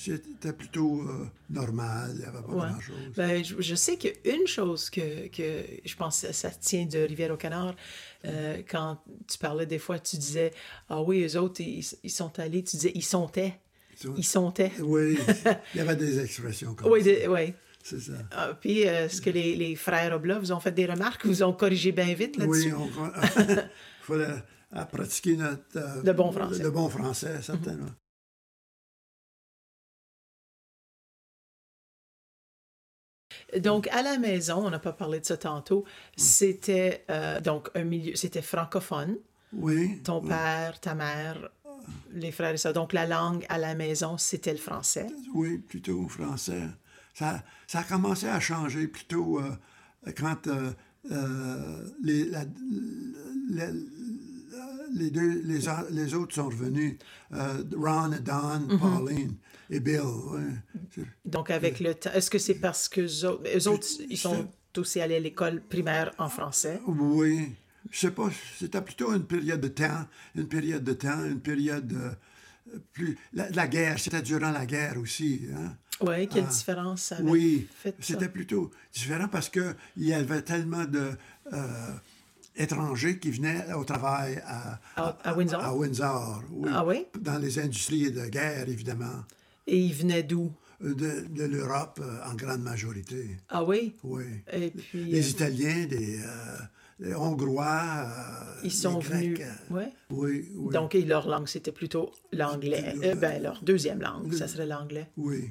c'était 0.00 0.52
plutôt 0.52 1.02
euh, 1.02 1.26
normal, 1.50 2.10
il 2.14 2.18
n'y 2.20 2.24
avait 2.24 2.40
pas 2.42 2.52
Ouais. 2.52 2.68
grand-chose. 2.70 3.12
Ben, 3.16 3.44
je, 3.44 3.60
je 3.60 3.74
sais 3.74 3.96
qu'une 3.96 4.46
chose 4.46 4.88
que, 4.90 5.28
que 5.28 5.64
je 5.84 5.96
pense 5.96 6.22
que 6.22 6.32
ça 6.32 6.50
tient 6.50 6.86
de 6.86 6.98
Rivière-au-Canard, 7.00 7.74
euh, 8.24 8.62
quand 8.70 8.98
tu 9.28 9.36
parlais 9.38 9.66
des 9.66 9.78
fois, 9.78 9.98
tu 9.98 10.16
disais 10.16 10.52
Ah 10.88 11.02
oui, 11.02 11.24
eux 11.24 11.38
autres, 11.38 11.60
ils, 11.60 11.84
ils 12.02 12.10
sont 12.10 12.38
allés, 12.38 12.62
tu 12.64 12.76
disais 12.76 12.92
ils 12.94 13.02
sont- 13.04 13.30
Ils 14.16 14.24
sontaient. 14.24 14.72
Oui, 14.80 15.18
il 15.74 15.78
y 15.78 15.80
avait 15.80 15.96
des 15.96 16.18
expressions 16.24 16.74
comme 16.74 16.90
Oui, 16.90 17.02
ça. 17.04 17.10
de- 17.10 17.28
ouais. 17.28 17.54
C'est 17.82 18.00
ça. 18.00 18.12
Ah, 18.30 18.52
puis, 18.60 18.86
euh, 18.86 19.06
est-ce 19.06 19.20
que 19.22 19.30
les, 19.30 19.56
les 19.56 19.74
frères 19.74 20.14
Oblat 20.14 20.38
vous 20.38 20.52
ont 20.52 20.60
fait 20.60 20.72
des 20.72 20.84
remarques, 20.86 21.24
vous 21.24 21.42
ont 21.42 21.52
corrigé 21.54 21.92
bien 21.92 22.12
vite 22.12 22.36
là-dessus? 22.36 22.72
Oui, 22.74 22.90
on 22.98 23.06
il 23.40 23.62
fallait 24.02 24.34
à 24.72 24.84
pratiquer 24.84 25.36
notre... 25.36 25.62
euh, 25.76 26.02
Le 26.04 26.12
bon 26.12 26.30
français. 26.30 26.62
Le 26.62 26.70
bon 26.70 26.88
français, 26.90 27.40
certainement. 27.42 27.86
Donc, 33.58 33.88
à 33.88 34.02
la 34.02 34.18
maison, 34.18 34.64
on 34.66 34.70
n'a 34.70 34.78
pas 34.78 34.92
parlé 34.92 35.18
de 35.20 35.24
ça 35.24 35.36
tantôt, 35.36 35.84
c'était 36.16 37.04
euh, 37.10 37.40
donc 37.40 37.68
un 37.74 37.84
milieu, 37.84 38.14
c'était 38.14 38.42
francophone. 38.42 39.16
Oui. 39.52 40.00
Ton 40.04 40.20
oui. 40.22 40.28
père, 40.28 40.78
ta 40.80 40.94
mère, 40.94 41.50
les 42.12 42.30
frères 42.30 42.52
et 42.54 42.56
sœurs. 42.56 42.72
Donc, 42.72 42.92
la 42.92 43.06
langue 43.06 43.44
à 43.48 43.58
la 43.58 43.74
maison, 43.74 44.16
c'était 44.18 44.52
le 44.52 44.58
français. 44.58 45.06
Oui, 45.34 45.58
plutôt 45.58 46.06
français. 46.08 46.62
Ça, 47.14 47.42
ça 47.66 47.80
a 47.80 47.82
commencé 47.82 48.28
à 48.28 48.38
changer 48.38 48.86
plutôt 48.86 49.40
euh, 49.40 49.50
quand 50.16 50.46
euh, 50.46 50.70
les, 52.02 52.26
la- 52.26 52.44
la- 53.50 53.72
les, 54.94 55.10
deux, 55.10 55.40
les, 55.44 55.60
les 55.90 56.14
autres 56.14 56.34
sont 56.34 56.46
revenus. 56.46 56.96
euh, 57.32 57.62
Ron, 57.76 58.08
Don, 58.24 58.60
Mm-hmm. 58.68 58.78
Pauline 58.78 59.34
et 59.70 59.80
Bill. 59.80 60.00
Donc, 61.24 61.50
avec 61.50 61.80
le 61.80 61.94
temps, 61.94 62.10
est-ce 62.12 62.30
que 62.30 62.38
c'est 62.38 62.54
parce 62.54 62.88
que 62.88 63.00
eux 63.02 63.68
autres, 63.68 63.86
ils 64.08 64.16
sont 64.18 64.48
aussi 64.76 65.00
allés 65.00 65.16
à 65.16 65.20
l'école 65.20 65.60
primaire 65.62 66.12
en 66.18 66.28
français? 66.28 66.80
Oui. 66.86 67.52
Je 67.90 67.98
sais 67.98 68.10
pas, 68.10 68.28
c'était 68.58 68.82
plutôt 68.82 69.12
une 69.14 69.24
période 69.24 69.60
de 69.60 69.68
temps, 69.68 70.06
une 70.36 70.46
période 70.46 70.84
de 70.84 70.92
temps, 70.92 71.24
une 71.24 71.40
période 71.40 71.92
euh, 71.94 72.78
plus... 72.92 73.16
La, 73.32 73.48
la 73.50 73.66
guerre, 73.68 73.98
c'était 73.98 74.20
durant 74.20 74.50
la 74.50 74.66
guerre 74.66 74.98
aussi. 74.98 75.40
Hein? 75.56 75.74
Oui, 76.02 76.28
quelle 76.28 76.44
Ah. 76.46 76.52
différence 76.52 77.02
ça 77.04 77.16
avait 77.16 77.30
Oui, 77.30 77.68
fait 77.74 77.90
ça? 77.90 77.96
c'était 78.00 78.28
plutôt 78.28 78.70
différent 78.92 79.28
parce 79.28 79.48
qu'il 79.48 79.74
y 79.96 80.12
avait 80.12 80.42
tellement 80.42 80.84
de 80.84 81.10
euh, 81.54 81.92
étrangers 82.56 83.18
qui 83.18 83.30
venaient 83.30 83.72
au 83.74 83.84
travail 83.84 84.42
à, 84.46 84.80
À- 84.96 85.16
à 85.24 85.34
Windsor? 85.36 85.60
à 85.64 85.74
Windsor, 85.74 86.42
oui. 86.52 86.70
Ah 86.72 86.84
oui? 86.84 87.06
Dans 87.20 87.38
les 87.38 87.58
industries 87.58 88.10
de 88.10 88.26
guerre, 88.26 88.68
évidemment, 88.68 89.24
Et 89.66 89.78
ils 89.78 89.94
venaient 89.94 90.22
d'où? 90.22 90.52
de, 90.80 91.26
de 91.28 91.44
l'Europe 91.44 92.00
euh, 92.02 92.18
en 92.30 92.34
grande 92.34 92.62
majorité. 92.62 93.36
Ah 93.50 93.62
oui? 93.62 93.94
Oui. 94.02 94.24
Et 94.50 94.70
puis, 94.70 95.04
Les 95.04 95.26
euh, 95.26 95.30
Italiens, 95.30 95.84
des, 95.86 96.18
euh, 96.20 96.56
les 97.00 97.14
Hongrois, 97.14 98.06
euh, 98.06 98.60
ils 98.64 98.72
sont 98.72 98.98
les 98.98 99.04
Grecs, 99.04 99.20
venus. 99.38 99.40
Ouais. 99.70 99.92
Oui, 100.08 100.48
oui. 100.54 100.72
Donc, 100.72 100.94
et 100.94 101.02
leur 101.02 101.28
langue, 101.28 101.48
c'était 101.48 101.70
plutôt 101.72 102.10
l'anglais. 102.32 102.94
Ben, 103.20 103.42
leur 103.42 103.62
deuxième 103.62 104.00
langue, 104.00 104.30
Le- 104.32 104.36
ça 104.38 104.48
serait 104.48 104.64
l'anglais. 104.66 105.08
oui. 105.18 105.50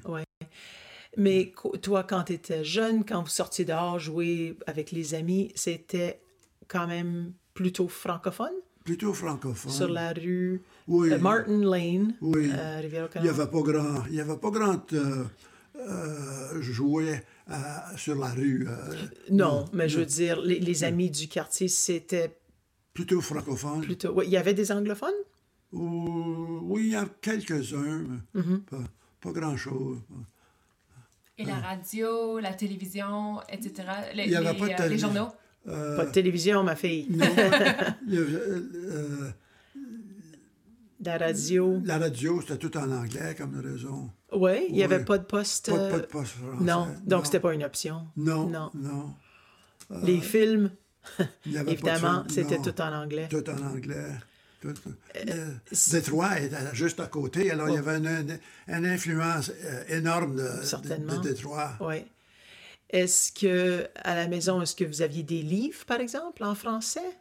Mais 1.17 1.51
co- 1.51 1.75
toi, 1.77 2.03
quand 2.03 2.23
tu 2.25 2.33
étais 2.33 2.63
jeune, 2.63 3.03
quand 3.03 3.21
vous 3.21 3.29
sortiez 3.29 3.65
dehors 3.65 3.99
jouer 3.99 4.57
avec 4.67 4.91
les 4.91 5.13
amis, 5.15 5.51
c'était 5.55 6.21
quand 6.69 6.87
même 6.87 7.33
plutôt 7.53 7.89
francophone 7.89 8.53
Plutôt 8.85 9.13
francophone. 9.13 9.71
sur 9.71 9.89
la 9.89 10.13
rue 10.13 10.61
Oui. 10.87 11.11
euh, 11.11 11.17
Martin 11.19 11.59
Lane, 11.59 12.15
Oui. 12.21 12.49
euh, 12.53 12.81
Il 13.15 13.21
n'y 13.23 13.29
avait 13.29 13.47
pas 13.47 13.61
grand, 13.61 14.05
il 14.09 14.15
y 14.15 14.21
avait 14.21 14.37
pas 14.37 14.49
grand 14.51 14.93
euh, 14.93 15.25
euh, 15.75 16.61
jouet 16.61 17.23
euh, 17.49 17.53
sur 17.97 18.15
la 18.15 18.29
rue. 18.29 18.65
euh, 18.67 18.95
Non, 19.31 19.65
mais 19.73 19.89
je 19.89 19.99
veux 19.99 20.05
dire, 20.05 20.39
les, 20.41 20.59
les 20.59 20.83
amis 20.85 21.09
du 21.11 21.27
quartier, 21.27 21.67
c'était 21.67 22.37
plutôt 22.93 23.19
francophone. 23.21 23.81
plutôt. 23.81 24.13
ouais, 24.13 24.25
il 24.25 24.31
y 24.31 24.37
avait 24.37 24.53
des 24.53 24.71
anglophones? 24.71 25.19
Ou- 25.71 26.59
oui, 26.63 26.81
il 26.87 26.91
y 26.93 26.95
a 26.95 27.05
quelques-uns, 27.21 28.03
mais 28.33 28.41
Mm-hmm. 28.41 28.59
pas, 28.61 28.83
pas 29.21 29.31
grand-chose. 29.31 29.99
Et 31.37 31.45
la 31.45 31.55
radio, 31.59 32.39
la 32.39 32.53
télévision, 32.53 33.39
etc. 33.49 33.87
Les, 34.15 34.23
Il 34.25 34.31
y 34.31 34.35
avait 34.35 34.51
les, 34.53 34.57
pas 34.59 34.67
de 34.67 34.81
euh, 34.83 34.87
les 34.89 34.97
journaux? 34.97 35.27
Euh, 35.67 35.97
Pas 35.97 36.05
de 36.05 36.11
télévision, 36.11 36.63
ma 36.63 36.75
fille. 36.75 37.07
non, 37.09 37.25
euh, 38.11 39.29
La 41.03 41.17
radio. 41.17 41.79
la 41.85 41.97
radio, 41.97 42.41
c'était 42.41 42.57
tout 42.57 42.75
en 42.77 42.91
anglais 42.91 43.35
comme 43.37 43.59
raison. 43.59 44.09
Oui, 44.33 44.65
il 44.69 44.75
n'y 44.75 44.83
avait 44.83 45.03
pas 45.03 45.17
de 45.17 45.23
poste. 45.23 45.69
Pas, 45.71 45.77
de- 45.77 45.81
euh, 45.83 45.89
pas 45.91 45.99
de 45.99 46.05
poste 46.05 46.31
français. 46.33 46.63
Non, 46.63 46.87
donc 47.05 47.25
c'était 47.25 47.39
pas 47.39 47.53
une 47.53 47.63
option. 47.63 48.07
Non, 48.17 48.47
Non. 48.47 48.71
non. 48.75 49.13
Les 50.03 50.19
films, 50.21 50.71
évidemment, 51.45 52.23
c'était 52.29 52.57
tout 52.59 52.79
en 52.81 52.93
anglais. 52.93 53.27
Tout 53.29 53.49
en 53.49 53.57
anglais. 53.67 54.11
Tout, 54.61 54.73
euh, 55.15 55.53
Détroit 55.91 56.37
était 56.41 56.57
juste 56.73 56.99
à 56.99 57.07
côté, 57.07 57.49
alors 57.49 57.69
il 57.69 57.75
y 57.75 57.77
Oh. 57.77 57.87
avait 57.87 57.97
une, 57.97 58.37
une 58.67 58.85
influence 58.85 59.51
énorme 59.87 60.35
de, 60.35 60.41
de- 60.59 60.63
Certainement. 60.65 61.17
de 61.17 61.29
Détroit. 61.29 61.71
Oui. 61.79 62.03
Est-ce 62.89 63.31
que, 63.31 63.87
à 63.95 64.15
la 64.15 64.27
maison, 64.27 64.61
est-ce 64.61 64.75
que 64.75 64.83
vous 64.85 65.01
aviez 65.01 65.23
des 65.23 65.41
livres, 65.43 65.85
par 65.85 65.99
exemple, 65.99 66.43
en 66.43 66.55
français? 66.55 67.17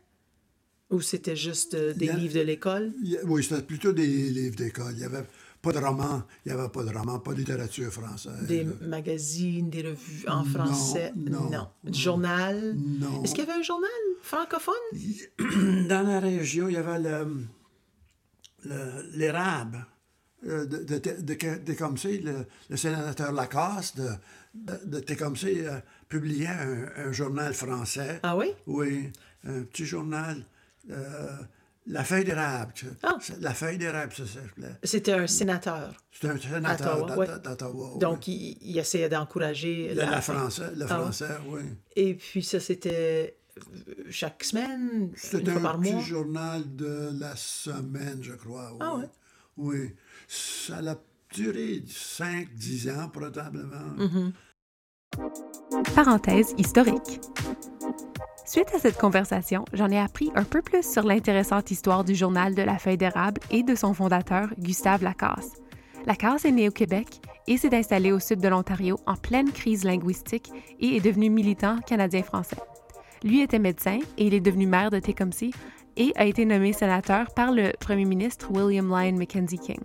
Ou 0.90 1.02
c'était 1.02 1.36
juste 1.36 1.74
euh, 1.74 1.92
des 1.92 2.06
y 2.06 2.10
a- 2.10 2.16
livres 2.16 2.34
de 2.36 2.40
l'école? 2.40 2.92
Y 3.02 3.16
a- 3.18 3.24
Oui, 3.24 3.44
c'était 3.44 3.60
plutôt 3.62 3.92
des 3.92 4.06
livres 4.06 4.56
d'école. 4.56 4.92
Il 4.92 4.98
n'y 4.98 5.04
avait 5.04 5.26
pas 5.60 5.72
de 5.72 5.78
romans, 5.78 6.22
il 6.46 6.52
n'y 6.52 6.58
avait 6.58 6.70
pas 6.70 6.82
de 6.84 6.90
romans, 6.96 7.18
pas 7.18 7.32
de 7.32 7.38
littérature 7.38 7.92
française. 7.92 8.46
Des 8.46 8.64
magazines, 8.80 9.68
des 9.68 9.82
revues 9.82 10.26
en 10.26 10.38
Non, 10.38 10.44
français? 10.44 11.12
non, 11.16 11.68
Du 11.84 11.98
journal? 12.00 12.74
Non. 12.76 13.22
Est-ce 13.22 13.34
qu'il 13.34 13.44
y 13.44 13.50
avait 13.50 13.58
un 13.58 13.62
journal 13.62 13.90
francophone? 14.22 14.74
Dans 15.88 16.06
la 16.06 16.20
région, 16.20 16.68
il 16.68 16.74
y 16.74 16.76
avait 16.78 16.98
le- 17.00 17.44
le- 18.64 19.10
l'érable 19.18 19.84
euh, 20.46 20.64
de, 20.66 20.78
de, 20.84 20.98
de, 20.98 21.10
de 21.20 21.34
Tecumseh, 21.34 22.18
le, 22.20 22.46
le 22.70 22.76
sénateur 22.76 23.32
Lacasse 23.32 23.94
de, 24.66 24.90
de 24.96 25.00
Tecumseh 25.00 25.66
euh, 25.66 25.78
publiait 26.08 26.46
un, 26.48 27.08
un 27.08 27.12
journal 27.12 27.52
français. 27.54 28.20
Ah 28.22 28.36
oui? 28.36 28.46
Oui, 28.66 29.10
un 29.44 29.62
petit 29.62 29.84
journal. 29.86 30.44
euh, 30.90 31.28
la 31.90 32.04
feuille 32.04 32.24
d'érable. 32.24 32.72
ça- 32.76 32.86
Ah. 33.02 33.16
ça- 33.20 33.32
La 33.40 33.54
feuille 33.54 33.78
d'érable, 33.78 34.12
ça 34.14 34.26
s'appelait. 34.26 34.74
C'était 34.82 35.12
un 35.12 35.26
sénateur. 35.26 35.94
C'était 36.12 36.28
un 36.28 36.38
sénateur 36.38 37.16
ouais. 37.18 37.26
d'Ottawa. 37.26 37.92
oui. 37.94 37.98
Donc, 37.98 38.28
il, 38.28 38.58
il 38.60 38.76
essayait 38.78 39.08
d'encourager 39.08 39.88
le, 39.88 39.94
la- 39.94 40.10
la 40.10 40.20
français, 40.20 40.70
le 40.76 40.84
Ah 40.84 40.88
français, 40.88 41.30
oui. 41.48 41.62
Et 41.96 42.14
puis, 42.14 42.42
ça, 42.42 42.60
c'était 42.60 43.36
euh, 43.58 43.60
chaque 44.10 44.44
semaine, 44.44 45.10
C'était 45.16 45.50
un 45.52 45.60
par 45.60 45.80
petit 45.80 45.92
mois? 45.94 46.02
journal 46.02 46.76
de 46.76 47.10
la 47.18 47.34
semaine, 47.36 48.18
je 48.22 48.32
crois. 48.34 48.70
Oui. 48.72 48.78
Ah 48.80 48.96
ouais? 48.96 49.08
Oui. 49.56 49.94
Ça 50.28 50.76
a 50.78 50.94
duré 51.34 51.82
5-10 51.86 52.90
ans, 52.94 53.08
probablement. 53.08 53.96
Mm-hmm. 53.98 54.32
Parenthèse 55.94 56.54
historique. 56.58 57.20
Suite 58.44 58.68
à 58.74 58.78
cette 58.78 58.96
conversation, 58.96 59.64
j'en 59.72 59.90
ai 59.90 59.98
appris 59.98 60.30
un 60.34 60.44
peu 60.44 60.62
plus 60.62 60.82
sur 60.82 61.02
l'intéressante 61.02 61.70
histoire 61.70 62.04
du 62.04 62.14
journal 62.14 62.54
de 62.54 62.62
la 62.62 62.78
feuille 62.78 62.96
d'érable 62.96 63.40
et 63.50 63.62
de 63.62 63.74
son 63.74 63.94
fondateur, 63.94 64.48
Gustave 64.58 65.02
Lacasse. 65.02 65.52
Lacasse 66.06 66.44
est 66.44 66.52
né 66.52 66.68
au 66.68 66.72
Québec 66.72 67.20
et 67.46 67.58
s'est 67.58 67.76
installé 67.76 68.12
au 68.12 68.20
sud 68.20 68.40
de 68.40 68.48
l'Ontario 68.48 68.96
en 69.06 69.16
pleine 69.16 69.52
crise 69.52 69.84
linguistique 69.84 70.50
et 70.80 70.96
est 70.96 71.04
devenu 71.04 71.28
militant 71.30 71.78
canadien-français. 71.86 72.56
Lui 73.22 73.42
était 73.42 73.58
médecin 73.58 73.98
et 74.16 74.26
il 74.26 74.34
est 74.34 74.40
devenu 74.40 74.66
maire 74.66 74.90
de 74.90 75.00
Tecumseh 75.00 75.50
et 75.96 76.12
a 76.16 76.24
été 76.24 76.44
nommé 76.44 76.72
sénateur 76.72 77.26
par 77.34 77.52
le 77.52 77.72
premier 77.80 78.04
ministre 78.04 78.50
William 78.50 78.88
Lyon 78.88 79.18
Mackenzie 79.18 79.58
King. 79.58 79.80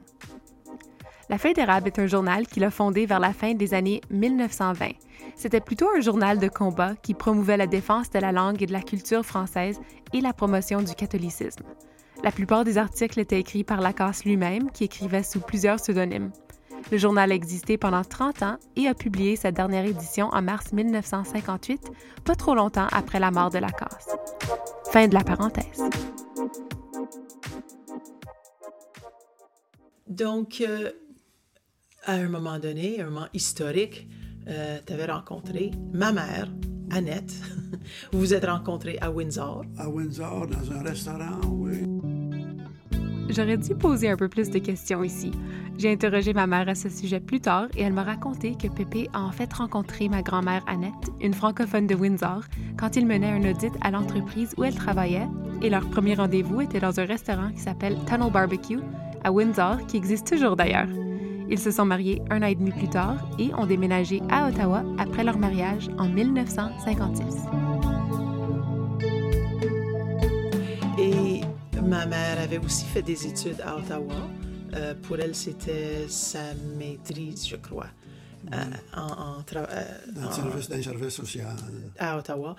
La 1.33 1.39
Feuille 1.39 1.55
d'érable 1.55 1.87
est 1.87 1.97
un 1.97 2.05
journal 2.05 2.45
qu'il 2.45 2.63
a 2.63 2.69
fondé 2.69 3.07
vers 3.07 3.19
la 3.19 3.33
fin 3.33 3.55
des 3.55 3.73
années 3.73 4.01
1920. 4.11 4.89
C'était 5.35 5.61
plutôt 5.61 5.87
un 5.97 5.99
journal 5.99 6.37
de 6.37 6.47
combat 6.47 6.93
qui 7.01 7.15
promouvait 7.15 7.57
la 7.57 7.65
défense 7.65 8.11
de 8.11 8.19
la 8.19 8.31
langue 8.31 8.61
et 8.61 8.67
de 8.67 8.71
la 8.71 8.83
culture 8.83 9.25
française 9.25 9.81
et 10.13 10.21
la 10.21 10.31
promotion 10.31 10.83
du 10.83 10.93
catholicisme. 10.93 11.63
La 12.23 12.29
plupart 12.29 12.63
des 12.63 12.77
articles 12.77 13.19
étaient 13.19 13.39
écrits 13.39 13.63
par 13.63 13.81
Lacasse 13.81 14.25
lui-même, 14.25 14.69
qui 14.69 14.83
écrivait 14.83 15.23
sous 15.23 15.39
plusieurs 15.39 15.77
pseudonymes. 15.77 16.31
Le 16.91 16.99
journal 16.99 17.31
a 17.31 17.35
existé 17.35 17.79
pendant 17.79 18.03
30 18.03 18.43
ans 18.43 18.57
et 18.75 18.87
a 18.87 18.93
publié 18.93 19.35
sa 19.35 19.51
dernière 19.51 19.85
édition 19.85 20.29
en 20.33 20.43
mars 20.43 20.71
1958, 20.71 21.89
pas 22.25 22.35
trop 22.35 22.53
longtemps 22.53 22.89
après 22.91 23.19
la 23.19 23.31
mort 23.31 23.49
de 23.49 23.57
Lacasse. 23.57 24.15
Fin 24.91 25.07
de 25.07 25.15
la 25.15 25.23
parenthèse. 25.23 25.81
Donc, 30.07 30.61
euh, 30.61 30.91
à 32.05 32.13
un 32.13 32.27
moment 32.27 32.59
donné, 32.59 33.01
un 33.01 33.05
moment 33.05 33.27
historique, 33.33 34.07
tu 34.45 34.93
avais 34.93 35.05
rencontré 35.05 35.71
ma 35.93 36.11
mère, 36.11 36.49
Annette. 36.91 37.33
vous 38.11 38.19
vous 38.19 38.33
êtes 38.33 38.45
rencontrés 38.45 38.97
à 39.01 39.11
Windsor. 39.11 39.63
À 39.77 39.89
Windsor, 39.89 40.47
dans 40.47 40.71
un 40.71 40.83
restaurant, 40.83 41.39
oui. 41.47 41.83
J'aurais 43.29 43.57
dû 43.57 43.73
poser 43.73 44.09
un 44.09 44.17
peu 44.17 44.27
plus 44.27 44.49
de 44.49 44.59
questions 44.59 45.03
ici. 45.03 45.31
J'ai 45.77 45.91
interrogé 45.91 46.33
ma 46.33 46.45
mère 46.45 46.69
à 46.69 46.75
ce 46.75 46.89
sujet 46.89 47.19
plus 47.19 47.39
tard 47.39 47.67
et 47.75 47.81
elle 47.81 47.93
m'a 47.93 48.03
raconté 48.03 48.55
que 48.55 48.67
Pépé 48.67 49.09
a 49.13 49.21
en 49.21 49.31
fait 49.31 49.51
rencontré 49.53 50.07
ma 50.07 50.21
grand-mère 50.21 50.63
Annette, 50.67 51.09
une 51.19 51.33
francophone 51.33 51.87
de 51.87 51.95
Windsor, 51.95 52.41
quand 52.77 52.95
il 52.95 53.07
menait 53.07 53.31
un 53.31 53.49
audit 53.49 53.73
à 53.81 53.89
l'entreprise 53.89 54.53
où 54.57 54.63
elle 54.63 54.75
travaillait 54.75 55.27
et 55.61 55.69
leur 55.69 55.89
premier 55.89 56.13
rendez-vous 56.13 56.61
était 56.61 56.81
dans 56.81 56.99
un 56.99 57.05
restaurant 57.05 57.51
qui 57.51 57.61
s'appelle 57.61 57.97
Tunnel 58.05 58.31
Barbecue 58.31 58.81
à 59.23 59.31
Windsor, 59.31 59.77
qui 59.87 59.97
existe 59.97 60.27
toujours 60.27 60.55
d'ailleurs. 60.55 61.02
Ils 61.53 61.59
se 61.59 61.69
sont 61.69 61.85
mariés 61.85 62.19
un 62.31 62.41
an 62.41 62.47
et 62.47 62.55
demi 62.55 62.71
plus 62.71 62.89
tard 62.89 63.15
et 63.37 63.53
ont 63.53 63.67
déménagé 63.67 64.23
à 64.27 64.47
Ottawa 64.49 64.83
après 64.97 65.23
leur 65.23 65.37
mariage 65.37 65.87
en 65.99 66.09
1956. 66.09 67.23
Et 70.97 71.41
ma 71.83 72.07
mère 72.07 72.39
avait 72.41 72.57
aussi 72.57 72.85
fait 72.85 73.03
des 73.03 73.27
études 73.27 73.61
à 73.61 73.77
Ottawa. 73.77 74.15
Euh, 74.73 74.95
pour 75.03 75.19
elle, 75.19 75.35
c'était 75.35 76.07
sa 76.07 76.55
maîtrise, 76.79 77.47
je 77.47 77.57
crois, 77.57 77.85
euh, 78.51 78.57
en, 78.97 79.01
en 79.01 79.39
euh, 79.55 79.83
Dans 80.15 80.21
le 80.21 80.27
en- 80.27 80.31
service, 80.31 80.69
dans 80.69 80.77
le 80.77 80.81
service 80.81 81.09
social. 81.13 81.55
à 81.99 82.17
Ottawa. 82.17 82.55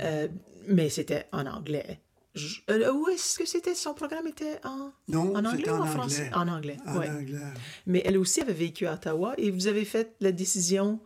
Euh, 0.00 0.28
mais 0.68 0.88
c'était 0.88 1.26
en 1.32 1.44
anglais. 1.44 2.00
Je- 2.38 2.60
euh, 2.70 2.92
où 2.92 3.08
est-ce 3.08 3.38
que 3.38 3.44
c'était? 3.46 3.74
Son 3.74 3.94
programme 3.94 4.26
était 4.26 4.58
en, 4.64 4.92
Non, 5.08 5.34
en 5.36 5.44
anglais 5.44 5.70
ou 5.70 5.74
en 5.74 5.80
en 5.82 5.86
français? 5.86 6.30
anglais. 6.32 6.36
En 6.36 6.48
anglais, 6.56 6.76
En 6.86 6.98
ouais. 6.98 7.10
anglais. 7.10 7.38
Mais 7.86 8.02
elle 8.04 8.16
aussi 8.18 8.40
avait 8.40 8.52
vécu 8.52 8.86
à 8.86 8.94
Ottawa 8.94 9.34
et 9.38 9.50
vous 9.50 9.66
avez 9.66 9.84
fait 9.84 10.14
la 10.20 10.32
décision 10.32 11.00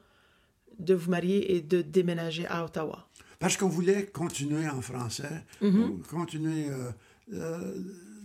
de 0.78 0.94
vous 0.94 1.10
marier 1.10 1.54
et 1.56 1.60
de 1.60 1.82
déménager 1.82 2.46
à 2.46 2.64
Ottawa. 2.64 3.08
Parce 3.38 3.56
qu'on 3.56 3.68
voulait 3.68 4.06
continuer 4.06 4.68
en 4.68 4.80
français, 4.82 5.44
Mm-hmm. 5.60 6.02
continuer 6.08 6.68
euh, 6.70 6.90
euh, 7.34 7.74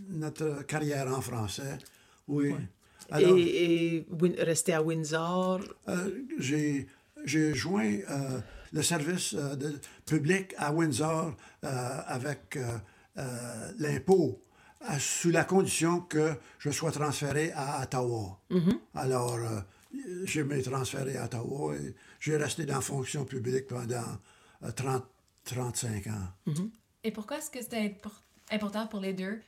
notre 0.10 0.64
carrière 0.66 1.08
en 1.16 1.22
français. 1.22 1.78
Oui. 2.28 2.54
Alors, 3.10 3.38
et 3.38 4.06
rester 4.40 4.74
à 4.74 4.82
Windsor? 4.84 5.62
euh, 5.88 6.10
j'ai 6.40 7.54
joint 7.54 8.00
le 8.74 8.82
service 8.84 9.34
de- 9.34 9.80
public 10.06 10.54
à 10.58 10.74
Windsor 10.74 11.36
avec 11.62 12.58
euh, 13.18 13.22
euh, 13.22 13.72
l'impôt, 13.80 14.42
à- 14.82 15.00
sous 15.00 15.32
la 15.32 15.44
condition 15.44 16.02
que 16.02 16.36
je 16.60 16.70
sois 16.70 16.92
transféré 16.92 17.52
à 17.54 17.82
Ottawa. 17.84 18.40
Alors, 18.94 19.36
euh, 19.36 19.60
je 20.26 20.42
m'ai 20.42 20.62
transféré 20.62 21.18
à 21.18 21.26
Ottawa 21.26 21.76
et 21.76 21.96
j'ai 22.20 22.38
resté 22.38 22.66
dans 22.66 22.76
la 22.76 22.82
fonction 22.82 23.26
publique 23.26 23.68
pendant 23.68 24.04
euh, 24.64 24.72
30, 24.72 25.04
35 25.46 26.08
ans. 26.08 26.54
Et 27.04 27.12
pourquoi 27.12 27.38
est-ce 27.38 27.50
que 27.50 27.62
c'était 27.62 27.88
impor- 27.88 28.22
important 28.52 28.88
pour 28.88 29.00
les 29.00 29.14
deux 29.14 29.40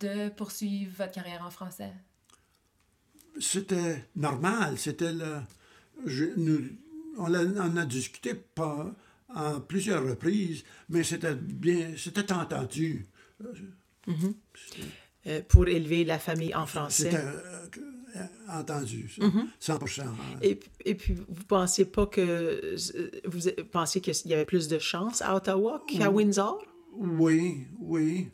de 0.00 0.28
poursuivre 0.30 0.92
votre 0.98 1.12
carrière 1.12 1.44
en 1.44 1.50
français? 1.50 1.92
C'était 3.40 4.04
normal, 4.16 4.78
c'était 4.78 5.12
le... 5.12 5.38
je- 6.06 6.34
nous, 6.36 6.60
on, 7.16 7.32
a, 7.32 7.44
on 7.44 7.76
a 7.76 7.86
discuté 7.86 8.34
pas, 8.34 8.92
en 9.34 9.60
plusieurs 9.60 10.04
reprises, 10.04 10.64
mais 10.88 11.02
c'était 11.04 11.34
bien, 11.34 11.92
c'était 11.96 12.32
entendu. 12.32 13.06
euh, 15.26 15.40
pour 15.48 15.68
élever 15.68 16.04
la 16.04 16.18
famille 16.18 16.54
en 16.54 16.66
français. 16.66 17.04
C'était 17.04 17.16
euh, 18.16 18.26
entendu, 18.48 19.10
ça, 19.60 19.74
100%. 19.76 20.00
hein. 20.02 20.14
Et, 20.42 20.58
et 20.84 20.94
puis, 20.94 21.14
vous 21.14 21.44
pensiez 21.46 21.84
pas 21.84 22.06
que... 22.06 22.20
euh, 22.20 22.76
Vous 23.26 23.40
pensiez 23.70 24.00
qu'il 24.00 24.14
y 24.30 24.34
avait 24.34 24.44
plus 24.46 24.68
de 24.68 24.78
chance 24.78 25.22
à 25.22 25.34
Ottawa 25.36 25.82
qu'à 25.86 26.10
Windsor? 26.10 26.64
Oui, 26.94 27.66
oui. 27.78 28.28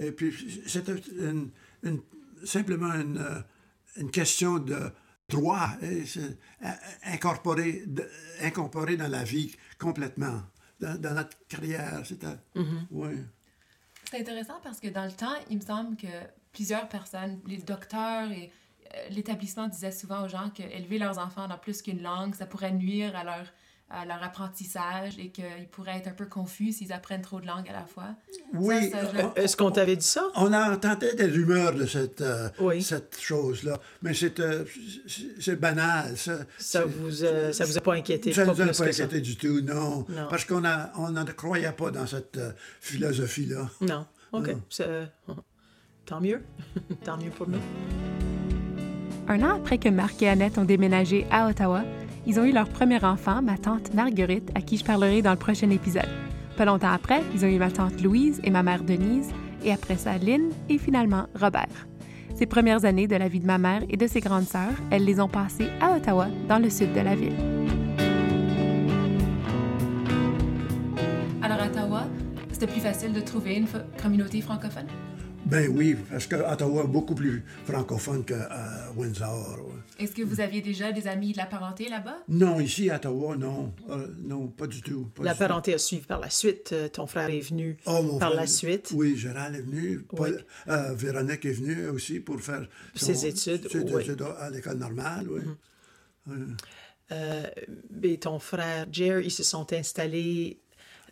Et 0.00 0.12
puis, 0.12 0.32
c'était 0.66 0.94
une- 1.18 1.50
une- 1.82 2.00
simplement 2.44 2.92
une, 2.94 3.24
une 3.96 4.10
question 4.10 4.58
de 4.58 4.76
droit, 5.28 5.70
et 5.82 6.04
c'est, 6.06 6.38
euh, 6.64 6.70
incorporé, 7.04 8.96
dans 8.96 9.10
la 9.10 9.24
vie 9.24 9.54
complètement, 9.78 10.42
dans, 10.80 11.00
dans 11.00 11.14
notre 11.14 11.36
carrière. 11.48 12.02
C'était, 12.04 12.26
oui. 12.90 13.16
C'est 14.10 14.20
intéressant 14.20 14.60
parce 14.62 14.78
que 14.80 14.88
dans 14.88 15.04
le 15.04 15.12
temps, 15.12 15.34
il 15.50 15.56
me 15.56 15.62
semble 15.62 15.96
que 15.96 16.06
plusieurs 16.52 16.88
personnes, 16.88 17.40
les 17.46 17.58
docteurs 17.58 18.30
et 18.30 18.52
euh, 18.94 19.08
l'établissement 19.10 19.66
disaient 19.66 19.92
souvent 19.92 20.24
aux 20.24 20.28
gens 20.28 20.50
que 20.50 20.62
élever 20.62 20.98
leurs 20.98 21.18
enfants 21.18 21.48
dans 21.48 21.58
plus 21.58 21.82
qu'une 21.82 22.02
langue, 22.02 22.34
ça 22.34 22.46
pourrait 22.46 22.72
nuire 22.72 23.16
à 23.16 23.24
leur, 23.24 23.46
à 23.88 24.04
leur 24.04 24.20
apprentissage 24.22 25.16
et 25.18 25.28
qu'ils 25.30 25.68
pourraient 25.70 25.98
être 25.98 26.08
un 26.08 26.12
peu 26.12 26.26
confus 26.26 26.72
s'ils 26.72 26.92
apprennent 26.92 27.22
trop 27.22 27.40
de 27.40 27.46
langues 27.46 27.68
à 27.68 27.72
la 27.72 27.84
fois. 27.84 28.16
Oui, 28.52 28.90
je- 28.92 29.18
euh, 29.20 29.28
Est-ce 29.36 29.56
qu'on 29.56 29.70
t'avait 29.70 29.94
dit 29.94 30.04
ça? 30.06 30.24
On 30.34 30.52
a 30.52 30.72
entendu 30.72 31.06
des 31.16 31.26
rumeurs 31.26 31.72
de 31.72 31.86
cette, 31.86 32.20
euh, 32.20 32.48
Oui. 32.60 32.82
cette 32.82 33.16
chose-là, 33.20 33.78
mais 34.02 34.12
c'est, 34.12 34.40
euh, 34.40 34.64
banal. 35.60 36.16
Ça, 36.16 36.38
Ça 36.58 36.84
vous, 36.84 37.22
euh, 37.24 37.52
ça 37.52 37.64
vous 37.64 37.78
a 37.78 37.80
pas 37.80 37.94
inquiété? 37.94 38.32
ça 38.32 38.44
pas 38.44 38.52
nous 38.54 38.60
a 38.60 38.66
pas 38.66 38.72
que 38.72 38.92
ça? 38.92 39.04
inquiété 39.04 39.20
du 39.20 39.36
tout, 39.36 39.60
non. 39.60 40.04
Non. 40.08 40.26
Parce 40.30 40.44
qu'on 40.44 40.64
a, 40.64 40.90
on 40.96 41.10
ne 41.10 41.22
croyait 41.32 41.70
pas 41.72 41.92
dans 41.92 42.06
cette 42.08 42.36
euh, 42.38 42.50
philosophie-là. 42.80 43.68
Non. 43.82 44.04
OK. 44.32 44.50
C'est- 44.68 45.08
Tant 46.06 46.20
mieux. 46.20 46.42
Tant 47.04 47.16
mieux 47.18 47.30
pour 47.30 47.48
nous. 47.48 47.58
Un 49.28 49.42
an 49.42 49.56
après 49.56 49.78
que 49.78 49.88
Marc 49.88 50.22
et 50.22 50.28
Annette 50.28 50.56
ont 50.58 50.64
déménagé 50.64 51.26
à 51.30 51.48
Ottawa, 51.48 51.82
ils 52.26 52.40
ont 52.40 52.44
eu 52.44 52.52
leur 52.52 52.68
premier 52.68 53.02
enfant, 53.04 53.40
ma 53.40 53.56
tante 53.56 53.94
Marguerite, 53.94 54.50
à 54.54 54.60
qui 54.60 54.76
je 54.76 54.84
parlerai 54.84 55.22
dans 55.22 55.30
le 55.30 55.36
prochain 55.36 55.70
épisode. 55.70 56.08
Pas 56.56 56.64
longtemps 56.64 56.90
après, 56.90 57.22
ils 57.34 57.44
ont 57.44 57.48
eu 57.48 57.58
ma 57.58 57.70
tante 57.70 58.02
Louise 58.02 58.40
et 58.42 58.50
ma 58.50 58.62
mère 58.62 58.82
Denise, 58.82 59.30
et 59.64 59.72
après 59.72 59.96
ça 59.96 60.18
Lynn 60.18 60.50
et 60.68 60.78
finalement 60.78 61.26
Robert. 61.40 61.86
Ces 62.34 62.46
premières 62.46 62.84
années 62.84 63.06
de 63.06 63.16
la 63.16 63.28
vie 63.28 63.40
de 63.40 63.46
ma 63.46 63.58
mère 63.58 63.82
et 63.88 63.96
de 63.96 64.06
ses 64.06 64.20
grandes 64.20 64.44
sœurs, 64.44 64.74
elles 64.90 65.04
les 65.04 65.20
ont 65.20 65.28
passées 65.28 65.68
à 65.80 65.96
Ottawa, 65.96 66.26
dans 66.48 66.58
le 66.58 66.68
sud 66.68 66.92
de 66.92 67.00
la 67.00 67.14
ville. 67.14 67.36
Alors 71.42 71.64
Ottawa, 71.64 72.04
c'était 72.50 72.66
plus 72.66 72.80
facile 72.80 73.12
de 73.12 73.20
trouver 73.20 73.56
une 73.56 73.66
communauté 74.02 74.40
francophone? 74.40 74.86
Ben 75.48 75.68
oui, 75.72 75.96
parce 76.10 76.26
que 76.26 76.34
Ottawa 76.36 76.82
est 76.82 76.88
beaucoup 76.88 77.14
plus 77.14 77.44
francophone 77.66 78.24
que 78.24 78.34
euh, 78.34 78.46
Windsor. 78.96 79.58
ouais. 79.64 80.04
Est-ce 80.04 80.12
que 80.12 80.22
vous 80.22 80.40
aviez 80.40 80.60
déjà 80.60 80.90
des 80.90 81.06
amis 81.06 81.32
de 81.32 81.36
la 81.38 81.46
parenté 81.46 81.88
là-bas? 81.88 82.16
Non, 82.28 82.58
ici 82.58 82.90
à 82.90 82.96
Ottawa, 82.96 83.36
non. 83.36 83.72
Euh, 83.88 84.08
non, 84.24 84.48
pas 84.48 84.66
du 84.66 84.82
tout. 84.82 85.04
pas 85.14 85.22
La 85.22 85.32
du 85.34 85.38
tout. 85.38 85.44
parenté 85.46 85.74
a 85.74 85.78
suivi 85.78 86.04
par 86.04 86.18
la 86.18 86.30
suite. 86.30 86.70
Euh, 86.72 86.88
Ton 86.88 87.06
frère 87.06 87.30
est 87.30 87.40
venu 87.40 87.76
Oh, 87.86 88.02
mon 88.02 88.18
par 88.18 88.30
frère- 88.30 88.40
la 88.40 88.46
suite. 88.48 88.90
Oui, 88.92 89.16
Gérald 89.16 89.54
est 89.54 89.60
venu. 89.62 90.00
Paul- 90.00 90.44
Oui. 90.66 90.72
euh, 90.72 90.94
Véronique 90.94 91.44
est 91.44 91.52
venue 91.52 91.86
aussi 91.90 92.18
pour 92.18 92.40
faire 92.40 92.66
Ses 92.96 93.26
études, 93.26 93.70
ses 93.70 93.78
oui. 93.78 94.02
études 94.02 94.22
à 94.40 94.50
l'école 94.50 94.78
normale, 94.78 95.26
oui. 95.30 96.32
Euh, 97.12 97.46
et 98.02 98.18
ton 98.18 98.40
frère 98.40 98.86
Jer, 98.90 99.20
ils 99.20 99.30
se 99.30 99.44
sont 99.44 99.72
installés 99.72 100.58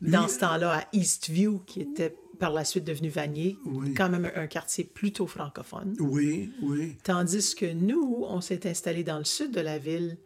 dans 0.00 0.26
ce 0.26 0.40
temps-là 0.40 0.78
à 0.80 0.84
Eastview, 0.92 1.60
qui 1.66 1.82
était 1.82 2.16
par 2.44 2.52
la 2.52 2.64
suite 2.66 2.84
devenu 2.84 3.08
Vanier, 3.08 3.56
Oui. 3.64 3.94
quand 3.94 4.10
même 4.10 4.30
un 4.36 4.46
quartier 4.46 4.84
plutôt 4.84 5.26
francophone. 5.26 5.96
Oui, 5.98 6.52
oui. 6.60 6.94
Tandis 7.02 7.54
que 7.54 7.72
nous, 7.72 8.22
on 8.28 8.42
s'est 8.42 8.68
installés 8.68 9.02
dans 9.02 9.16
le 9.16 9.24
sud 9.24 9.50
de 9.50 9.60
la 9.62 9.78
ville, 9.78 10.18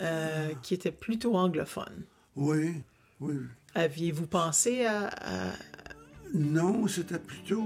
euh, 0.00 0.48
qui 0.64 0.74
était 0.74 0.90
plutôt 0.90 1.36
anglophone. 1.36 2.02
Oui, 2.34 2.74
oui. 3.20 3.34
Aviez-vous 3.76 4.26
pensé 4.26 4.84
à, 4.86 5.06
à- 5.06 5.52
Non, 6.34 6.88
c'était 6.88 7.20
plutôt 7.20 7.62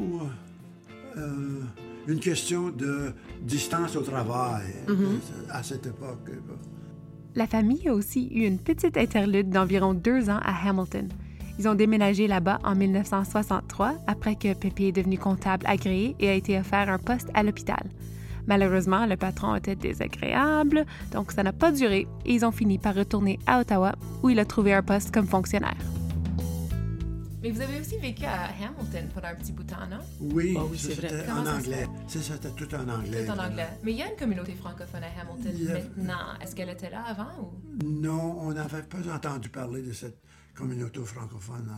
euh, 1.16 1.18
euh, 1.20 1.60
une 2.06 2.20
question 2.20 2.68
de 2.68 3.12
distance 3.40 3.96
au 3.96 4.02
travail 4.02 4.66
Mm-hmm. 4.88 5.18
à 5.50 5.62
cette 5.62 5.86
époque. 5.86 6.28
La 7.34 7.46
famille 7.46 7.88
a 7.88 7.94
aussi 7.94 8.28
eu 8.30 8.44
une 8.44 8.58
petite 8.58 8.98
interlude 8.98 9.48
d'environ 9.48 9.94
deux 9.94 10.28
ans 10.28 10.40
à 10.42 10.68
Hamilton. 10.68 11.08
Ils 11.58 11.68
ont 11.68 11.74
déménagé 11.74 12.26
là-bas 12.28 12.58
en 12.64 12.74
1963 12.74 13.94
après 14.06 14.36
que 14.36 14.52
Pépé 14.54 14.88
est 14.88 14.92
devenu 14.92 15.18
comptable 15.18 15.66
agréé 15.66 16.14
et 16.20 16.28
a 16.28 16.34
été 16.34 16.58
offert 16.58 16.88
un 16.90 16.98
poste 16.98 17.28
à 17.34 17.42
l'hôpital. 17.42 17.82
Malheureusement, 18.46 19.06
le 19.06 19.16
patron 19.16 19.56
était 19.56 19.74
désagréable, 19.74 20.84
donc 21.12 21.32
ça 21.32 21.42
n'a 21.42 21.52
pas 21.52 21.72
duré 21.72 22.06
et 22.24 22.34
ils 22.34 22.44
ont 22.44 22.52
fini 22.52 22.78
par 22.78 22.94
retourner 22.94 23.38
à 23.46 23.60
Ottawa 23.60 23.94
où 24.22 24.30
il 24.30 24.38
a 24.38 24.44
trouvé 24.44 24.72
un 24.74 24.82
poste 24.82 25.12
comme 25.12 25.26
fonctionnaire. 25.26 25.76
Mais 27.42 27.50
vous 27.50 27.60
avez 27.60 27.80
aussi 27.80 27.96
vécu 27.98 28.24
à 28.24 28.46
Hamilton 28.46 29.08
pendant 29.14 29.28
un 29.28 29.34
petit 29.34 29.52
bout 29.52 29.62
de 29.62 29.70
temps, 29.70 29.86
non? 29.90 29.98
Oui, 30.20 30.56
Ah 30.58 30.62
oui, 30.70 30.76
ça, 30.78 30.88
c'est 30.94 31.06
vrai. 31.06 31.24
Comment 31.28 31.42
en 31.42 31.54
anglais. 31.58 31.86
C'est 32.08 32.22
ça, 32.22 32.34
c'était 32.34 32.50
tout 32.50 32.74
en 32.74 32.88
anglais. 32.88 33.24
Tout 33.24 33.32
en 33.32 33.38
anglais. 33.44 33.68
Mais 33.84 33.92
il 33.92 33.98
y 33.98 34.02
a 34.02 34.10
une 34.10 34.16
communauté 34.16 34.54
francophone 34.54 35.02
à 35.02 35.20
Hamilton 35.20 35.68
a- 35.68 35.72
maintenant. 35.74 36.24
Est-ce 36.42 36.54
qu'elle 36.56 36.70
était 36.70 36.90
là 36.90 37.02
avant 37.08 37.28
ou? 37.40 37.84
Non, 37.84 38.38
on 38.40 38.52
n'avait 38.52 38.82
pas 38.82 38.98
entendu 39.14 39.48
parler 39.48 39.82
de 39.82 39.92
cette 39.92 40.18
communauté 40.56 41.00
francophone. 41.04 41.68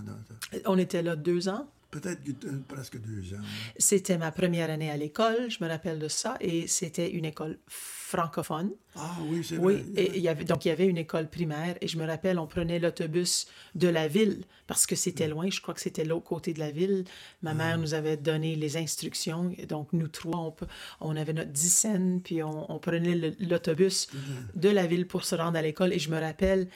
On 0.67 0.79
était 0.79 1.03
là 1.03 1.17
deux 1.17 1.49
ans. 1.49 1.69
peut-être 1.91 2.21
euh, 2.45 2.59
presque 2.69 2.99
deux 3.01 3.35
ans. 3.35 3.41
C'était 3.79 4.19
ma 4.19 4.31
première 4.31 4.71
année 4.71 4.91
à 4.91 4.97
l'école, 4.97 5.51
je 5.51 5.65
me 5.65 5.69
rappelle 5.69 5.99
de 5.99 6.09
ça, 6.09 6.37
et 6.41 6.67
c'était 6.67 7.11
une 7.11 7.25
école 7.25 7.59
francophone. 7.67 8.71
Ah 8.95 9.17
oui, 9.31 9.43
c'est 9.45 9.57
Oui, 9.59 9.75
vrai. 9.77 10.03
et 10.03 10.17
il 10.17 10.23
y 10.23 10.29
avait, 10.29 10.45
donc 10.45 10.65
il 10.65 10.69
y 10.69 10.71
avait 10.71 10.87
une 10.87 10.99
école 10.99 11.29
primaire 11.29 11.77
et 11.81 11.89
je 11.89 11.97
me 11.99 12.07
rappelle, 12.07 12.39
on 12.39 12.47
prenait 12.47 12.79
l'autobus 12.79 13.47
de 13.75 13.87
la 13.89 14.09
ville 14.09 14.45
parce 14.67 14.87
que 14.87 14.97
c'était 14.97 15.29
loin, 15.29 15.49
je 15.51 15.61
crois 15.61 15.73
que 15.75 15.81
c'était 15.81 16.05
l'autre 16.05 16.25
côté 16.25 16.53
de 16.53 16.59
la 16.59 16.71
ville. 16.71 17.05
Ma 17.43 17.55
mère 17.55 17.79
nous 17.79 17.95
avait 17.95 18.17
donné 18.19 18.55
les 18.57 18.77
instructions, 18.77 19.55
et 19.57 19.67
donc 19.67 19.93
nous 19.93 20.09
trois, 20.09 20.55
on, 21.01 21.17
avait 21.17 21.33
notre 21.33 21.53
dizaine, 21.53 22.21
puis 22.23 22.43
on, 22.43 22.71
on 22.71 22.79
prenait 22.79 23.15
l'autobus 23.41 24.09
de 24.55 24.69
la 24.69 24.87
ville 24.87 25.07
pour 25.07 25.25
se 25.25 25.35
rendre 25.35 25.57
à 25.59 25.63
l'école. 25.63 25.93
Et 25.95 25.99
je 25.99 26.11
me 26.11 26.21
rappelle, 26.21 26.69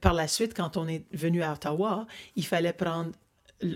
par 0.00 0.14
la 0.14 0.28
suite, 0.28 0.54
quand 0.54 0.76
on 0.76 0.88
est 0.88 1.04
venu 1.12 1.42
à 1.42 1.52
Ottawa, 1.52 2.06
il 2.34 2.44
fallait 2.44 2.72
prendre 2.72 3.12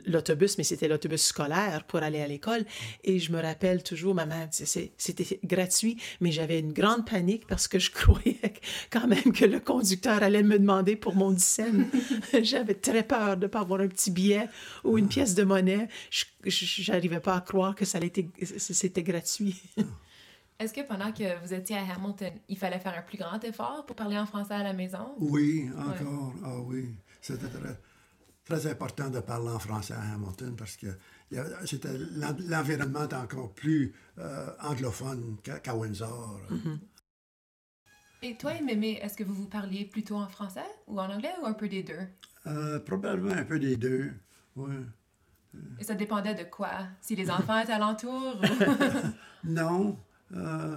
l'autobus, 0.07 0.59
mais 0.59 0.64
c'était 0.64 0.88
l'autobus 0.88 1.23
scolaire 1.23 1.85
pour 1.85 2.01
aller 2.01 2.20
à 2.20 2.27
l'école. 2.27 2.64
Et 3.05 3.18
je 3.18 3.33
me 3.33 3.40
rappelle 3.40 3.83
toujours, 3.83 4.14
maman, 4.14 4.49
c'était 4.51 5.40
gratuit, 5.44 5.96
mais 6.20 6.33
j'avais 6.33 6.59
une 6.59 6.73
grande 6.73 7.07
panique 7.07 7.46
parce 7.46 7.68
que 7.68 7.79
je 7.79 7.90
croyais 7.92 8.55
quand 8.90 9.07
même 9.07 9.33
que 9.33 9.44
le 9.44 9.61
conducteur 9.61 10.23
allait 10.23 10.42
me 10.42 10.59
demander 10.59 10.96
pour 10.96 11.14
mon 11.14 11.31
10 11.31 11.44
cents. 11.44 11.64
J'avais 12.42 12.75
très 12.75 13.03
peur 13.03 13.37
de 13.37 13.44
ne 13.44 13.49
pas 13.49 13.61
avoir 13.61 13.81
un 13.81 13.88
petit 13.88 14.11
billet 14.11 14.49
ou 14.85 14.99
une 14.99 15.09
pièce 15.09 15.35
de 15.35 15.44
monnaie. 15.44 15.88
Je 16.11 16.90
n'arrivais 16.90 17.20
pas 17.20 17.37
à 17.37 17.40
croire 17.40 17.75
que 17.75 17.85
c'était 17.85 19.03
gratuit. 19.03 19.57
Est-ce 20.61 20.75
que 20.75 20.83
pendant 20.87 21.11
que 21.11 21.40
vous 21.42 21.55
étiez 21.55 21.79
à 21.79 21.94
Hamilton, 21.94 22.35
il 22.49 22.59
fallait 22.59 22.79
faire 22.79 22.96
un 22.96 23.01
plus 23.01 23.16
grand 23.16 23.42
effort 23.44 23.87
pour 23.87 23.96
parler 23.96 24.18
en 24.18 24.27
français 24.27 24.53
à 24.55 24.62
la 24.62 24.75
maison? 24.75 25.14
Oui, 25.18 25.70
encore. 25.75 26.35
Ah 26.44 26.59
oui. 26.61 26.94
C'était 27.23 27.49
très, 27.49 27.81
très 28.44 28.66
important 28.70 29.09
de 29.09 29.20
parler 29.20 29.49
en 29.49 29.59
français 29.59 29.94
à 29.94 30.03
Hamilton 30.14 30.55
parce 30.57 30.77
que 30.77 30.88
l'environnement 31.33 33.05
est 33.09 33.14
encore 33.14 33.55
plus 33.55 33.94
euh, 34.18 34.49
anglophone 34.61 35.38
qu'à 35.42 35.75
Windsor. 35.75 36.40
Et 38.23 38.37
toi 38.37 38.53
et 38.55 38.61
Mémé, 38.61 38.99
est-ce 39.03 39.16
que 39.16 39.25
vous 39.25 39.33
vous 39.33 39.49
parliez 39.49 39.87
plutôt 39.87 40.16
en 40.16 40.29
français 40.29 40.66
ou 40.87 41.01
en 41.01 41.09
anglais 41.11 41.33
ou 41.42 41.46
un 41.46 41.55
peu 41.55 41.68
des 41.70 41.83
deux? 41.83 42.07
Euh, 42.46 42.79
probablement 42.81 43.33
un 43.35 43.44
peu 43.44 43.59
des 43.59 43.79
deux. 43.79 44.12
Oui. 44.57 44.75
Et 45.79 45.85
ça 45.85 45.94
dépendait 45.94 46.35
de 46.35 46.44
quoi? 46.44 46.70
Si 47.01 47.16
les 47.16 47.31
enfants 47.38 47.59
étaient 47.61 47.73
alentour? 47.73 48.37
ou- 48.42 49.07
Non. 49.44 49.99
Euh, 50.37 50.77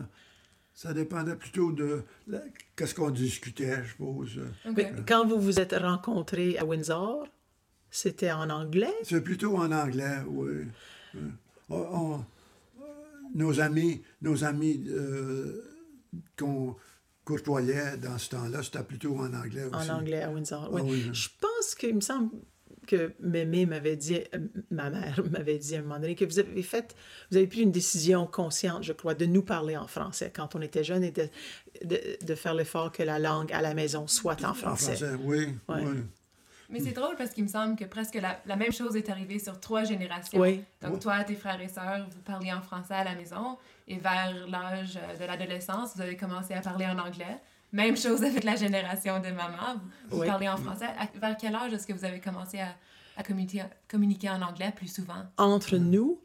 ça 0.73 0.93
dépendait 0.93 1.35
plutôt 1.35 1.71
de 1.71 2.03
la- 2.27 2.41
qu'est-ce 2.75 2.95
qu'on 2.95 3.11
discutait, 3.11 3.83
je 3.83 3.89
suppose. 3.89 4.39
Mais 4.75 4.91
quand 5.07 5.25
vous 5.27 5.39
vous 5.39 5.59
êtes 5.59 5.73
rencontrés 5.73 6.57
à 6.57 6.65
Windsor, 6.65 7.27
c'était 7.91 8.31
en 8.31 8.49
anglais? 8.49 8.93
C'est 9.03 9.21
plutôt 9.21 9.55
en 9.57 9.71
anglais, 9.71 10.17
oui. 10.27 10.65
On- 11.69 11.75
on- 11.75 12.25
nos 13.35 13.59
amis, 13.59 14.01
nos 14.21 14.43
amis 14.43 14.83
euh, 14.89 15.61
qu'on 16.37 16.75
courtoyait 17.25 17.97
dans 17.97 18.17
ce 18.17 18.29
temps-là, 18.31 18.61
c'était 18.63 18.83
plutôt 18.83 19.17
en 19.17 19.33
anglais 19.33 19.63
aussi. 19.63 19.89
En 19.89 19.95
anglais 19.99 20.21
à 20.23 20.29
Windsor. 20.31 20.65
Ah 20.65 20.69
oui. 20.73 20.81
oui. 20.85 21.09
Je 21.13 21.29
pense 21.39 21.73
qu'il 21.75 21.95
me 21.95 22.01
semble 22.01 22.31
que 22.85 23.13
Mémé 23.19 23.65
m'avait 23.65 23.95
dit, 23.95 24.15
euh, 24.33 24.39
ma 24.71 24.89
mère 24.89 25.19
m'avait 25.31 25.57
dit 25.57 25.75
à 25.75 25.79
un 25.79 25.81
moment 25.81 25.99
donné 25.99 26.15
que 26.15 26.25
vous 26.25 26.39
avez 26.39 26.63
fait, 26.63 26.95
vous 27.31 27.37
avez 27.37 27.47
pris 27.47 27.61
une 27.61 27.71
décision 27.71 28.25
consciente, 28.27 28.83
je 28.83 28.93
crois, 28.93 29.13
de 29.13 29.25
nous 29.25 29.43
parler 29.43 29.77
en 29.77 29.87
français 29.87 30.31
quand 30.33 30.55
on 30.55 30.61
était 30.61 30.83
jeunes 30.83 31.03
et 31.03 31.11
de, 31.11 31.29
de, 31.83 31.99
de 32.25 32.35
faire 32.35 32.53
l'effort 32.53 32.91
que 32.91 33.03
la 33.03 33.19
langue 33.19 33.51
à 33.51 33.61
la 33.61 33.73
maison 33.73 34.07
soit 34.07 34.43
en 34.43 34.49
En 34.51 34.53
français. 34.53 34.97
oui. 35.23 35.47
Ouais. 35.67 35.83
oui. 35.83 36.03
Mais 36.69 36.79
c'est 36.79 36.93
drôle 36.93 37.15
parce 37.15 37.29
qu'il 37.31 37.43
me 37.43 37.49
semble 37.49 37.75
que 37.75 37.85
presque 37.85 38.15
la, 38.15 38.39
la 38.47 38.55
même 38.55 38.71
chose 38.71 38.95
est 38.95 39.07
arrivée 39.09 39.37
sur 39.37 39.59
trois 39.59 39.83
générations. 39.83 40.39
Oui. 40.39 40.63
Donc, 40.81 41.01
toi, 41.01 41.23
tes 41.23 41.35
frères 41.35 41.61
et 41.61 41.67
sœurs, 41.67 42.07
vous 42.09 42.21
parliez 42.21 42.51
en 42.51 42.61
français 42.61 42.95
à 42.95 43.03
la 43.03 43.13
maison. 43.13 43.57
Et 43.87 43.97
vers 43.97 44.47
l'âge 44.47 44.97
euh, 44.97 45.17
de 45.19 45.25
l'adolescence, 45.25 45.91
vous 45.95 46.01
avez 46.01 46.17
commencé 46.17 46.53
à 46.55 46.61
parler 46.61 46.85
en 46.87 46.97
anglais. 46.97 47.37
Même 47.73 47.97
chose 47.97 48.23
avec 48.23 48.43
la 48.45 48.55
génération 48.55 49.19
de 49.19 49.29
maman. 49.29 49.75
Vous, 49.75 49.89
vous 50.17 50.19
Oui. 50.21 50.27
parlez 50.27 50.47
en 50.47 50.57
français. 50.57 50.85
À- 50.97 51.19
vers 51.19 51.35
quel 51.37 51.53
âge 51.55 51.73
est-ce 51.73 51.85
que 51.87 51.93
vous 51.93 52.05
avez 52.05 52.19
commencé 52.21 52.59
à, 52.59 52.69
à 53.17 53.23
communiquer, 53.23 53.63
communiquer 53.89 54.29
en 54.29 54.41
anglais 54.41 54.71
plus 54.75 54.87
souvent? 54.93 55.23
Entre 55.37 55.77
nous, 55.77 56.19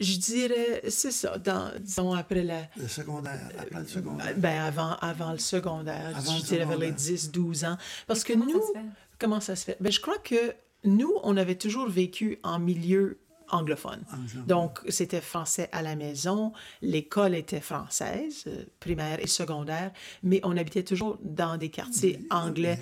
je 0.00 0.16
dirais, 0.16 0.82
c'est 0.88 1.10
ça, 1.10 1.38
dans, 1.38 1.72
disons 1.80 2.12
après 2.14 2.44
la, 2.44 2.62
Le 2.76 2.86
secondaire, 2.86 3.40
après 3.58 3.80
le 3.80 3.86
secondaire. 3.86 4.34
ben 4.36 4.62
avant, 4.62 4.92
avant 5.00 5.32
le 5.32 5.38
secondaire, 5.38 6.12
Avant 6.16 6.32
je 6.32 6.36
le 6.38 6.42
dirais 6.44 6.64
vers 6.64 6.78
les 6.78 6.86
secondaire. 6.86 6.94
10, 6.94 7.30
12 7.32 7.64
ans. 7.64 7.76
Parce 8.06 8.22
que 8.22 8.32
Comment 8.34 8.46
ça 8.46 8.52
nous, 8.54 8.60
se 8.62 8.72
fait? 8.72 8.84
Comment 9.18 9.40
ça 9.40 9.56
se 9.56 9.64
fait? 9.64 9.76
Ben, 9.80 9.90
je 9.90 10.00
crois 10.00 10.18
que 10.18 10.54
nous, 10.84 11.12
on 11.24 11.36
avait 11.36 11.56
toujours 11.56 11.88
vécu 11.88 12.38
en 12.44 12.60
milieu 12.60 13.18
anglophone. 13.50 14.02
Anglophone. 14.12 14.44
Donc, 14.46 14.80
c'était 14.88 15.20
français 15.20 15.68
à 15.72 15.82
la 15.82 15.96
maison, 15.96 16.52
l'école 16.82 17.34
était 17.34 17.60
française, 17.60 18.44
euh, 18.46 18.64
primaire 18.80 19.20
et 19.20 19.26
secondaire, 19.26 19.90
mais 20.22 20.40
on 20.44 20.56
habitait 20.56 20.82
toujours 20.82 21.18
dans 21.22 21.56
des 21.56 21.70
quartiers 21.70 22.20
anglais. 22.30 22.78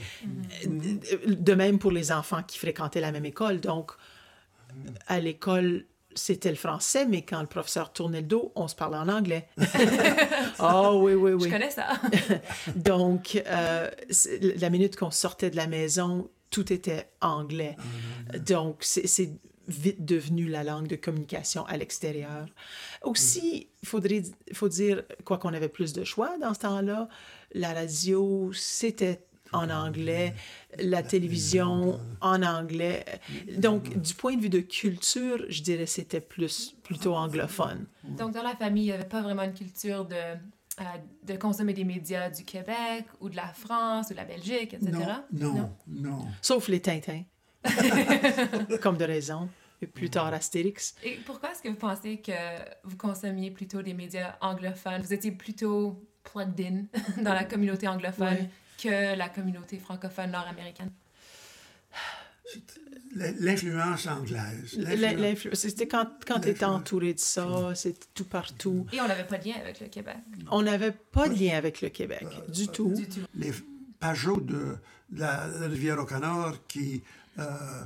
Euh, 0.66 1.08
De 1.36 1.54
même 1.54 1.78
pour 1.78 1.92
les 1.92 2.12
enfants 2.12 2.42
qui 2.42 2.58
fréquentaient 2.58 3.00
la 3.00 3.12
même 3.12 3.26
école. 3.26 3.60
Donc, 3.60 3.92
à 5.06 5.20
l'école, 5.20 5.84
c'était 6.14 6.50
le 6.50 6.56
français, 6.56 7.06
mais 7.06 7.22
quand 7.22 7.40
le 7.40 7.46
professeur 7.46 7.92
tournait 7.92 8.22
le 8.22 8.26
dos, 8.26 8.52
on 8.54 8.68
se 8.68 8.74
parlait 8.74 8.96
en 8.96 9.08
anglais. 9.08 9.48
oh 10.58 11.00
oui, 11.02 11.14
oui, 11.14 11.32
oui. 11.32 11.44
Je 11.44 11.50
connais 11.50 11.70
ça. 11.70 11.88
Donc, 12.76 13.42
euh, 13.46 13.90
la 14.58 14.70
minute 14.70 14.96
qu'on 14.96 15.10
sortait 15.10 15.50
de 15.50 15.56
la 15.56 15.66
maison, 15.66 16.28
tout 16.50 16.72
était 16.72 17.08
anglais. 17.20 17.76
Donc, 18.46 18.78
c'est 18.80 19.30
vite 19.68 20.04
devenu 20.04 20.48
la 20.48 20.64
langue 20.64 20.86
de 20.86 20.96
communication 20.96 21.64
à 21.66 21.76
l'extérieur. 21.76 22.46
Aussi, 23.02 23.68
il 23.82 23.88
faudrait 23.88 24.22
il 24.48 24.56
faut 24.56 24.68
dire, 24.68 25.02
quoi 25.24 25.38
qu'on 25.38 25.54
avait 25.54 25.68
plus 25.68 25.92
de 25.92 26.04
choix 26.04 26.36
dans 26.38 26.54
ce 26.54 26.60
temps-là, 26.60 27.08
la 27.52 27.72
radio, 27.72 28.52
c'était 28.52 29.26
en 29.52 29.70
anglais, 29.70 30.34
la 30.78 31.02
télévision 31.02 32.00
en 32.20 32.42
anglais. 32.42 33.04
Donc, 33.56 33.96
du 34.00 34.14
point 34.14 34.36
de 34.36 34.42
vue 34.42 34.48
de 34.48 34.60
culture, 34.60 35.44
je 35.48 35.62
dirais 35.62 35.86
c'était 35.86 36.20
plus 36.20 36.74
plutôt 36.82 37.14
anglophone. 37.14 37.86
Donc, 38.04 38.32
dans 38.32 38.42
la 38.42 38.56
famille, 38.56 38.84
il 38.84 38.86
n'y 38.86 38.92
avait 38.92 39.04
pas 39.04 39.22
vraiment 39.22 39.42
une 39.42 39.54
culture 39.54 40.04
de, 40.04 40.14
euh, 40.14 40.84
de 41.24 41.36
consommer 41.36 41.72
des 41.72 41.84
médias 41.84 42.30
du 42.30 42.44
Québec 42.44 43.06
ou 43.20 43.28
de 43.28 43.36
la 43.36 43.48
France 43.48 44.08
ou 44.08 44.12
de 44.12 44.18
la 44.18 44.24
Belgique, 44.24 44.74
etc. 44.74 44.92
Non, 45.32 45.54
non, 45.54 45.76
non. 45.86 46.26
Sauf 46.42 46.68
les 46.68 46.80
Tintins. 46.80 47.22
Comme 48.82 48.96
de 48.96 49.04
raison. 49.04 49.48
Et 49.82 49.86
plus 49.86 50.08
tard, 50.08 50.32
Astérix. 50.32 50.94
Et 51.02 51.18
pourquoi 51.26 51.52
est-ce 51.52 51.62
que 51.62 51.68
vous 51.68 51.76
pensez 51.76 52.18
que 52.18 52.32
vous 52.84 52.96
consommiez 52.96 53.50
plutôt 53.50 53.82
des 53.82 53.92
médias 53.92 54.36
anglophones? 54.40 55.02
Vous 55.02 55.12
étiez 55.12 55.32
plutôt 55.32 56.02
plugged 56.24 56.60
in 56.60 56.84
dans 57.22 57.34
la 57.34 57.44
communauté 57.44 57.86
anglophone 57.86 58.48
que 58.82 59.16
la 59.16 59.28
communauté 59.28 59.78
francophone 59.78 60.30
nord-américaine? 60.30 60.90
L'influence 63.14 64.06
anglaise. 64.06 64.78
C'était 65.54 65.88
quand, 65.88 66.06
quand 66.26 66.40
tu 66.40 66.50
étais 66.50 66.64
entouré 66.64 67.14
de 67.14 67.18
ça, 67.18 67.74
c'était 67.74 68.06
tout 68.14 68.24
partout. 68.24 68.86
Et 68.92 69.00
on 69.00 69.08
n'avait 69.08 69.24
pas 69.24 69.38
de 69.38 69.48
lien 69.48 69.54
avec 69.60 69.80
le 69.80 69.88
Québec 69.88 70.16
On 70.50 70.62
n'avait 70.62 70.92
pas 70.92 71.28
de 71.28 71.34
lien 71.34 71.56
avec 71.56 71.80
le 71.80 71.88
Québec, 71.88 72.26
du 72.48 72.68
tout. 72.68 72.92
du 72.92 73.08
tout. 73.08 73.20
les 73.34 73.52
Pajot 73.98 74.40
de 74.40 74.76
la 75.12 75.46
rivière 75.66 75.98
au 75.98 76.04
Canard 76.04 76.54
qui 76.68 77.02
euh, 77.38 77.84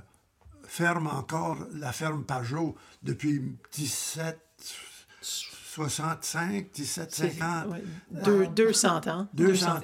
ferment 0.64 1.12
encore 1.14 1.58
la 1.74 1.92
ferme 1.92 2.24
Pajot 2.24 2.74
depuis 3.02 3.40
1765, 3.76 6.66
C'est 6.72 6.80
1750. 6.80 7.68
ouais, 7.72 7.82
deux- 8.24 8.46
200 8.48 9.06
ans. 9.08 9.28
200 9.34 9.76
ans, 9.76 9.80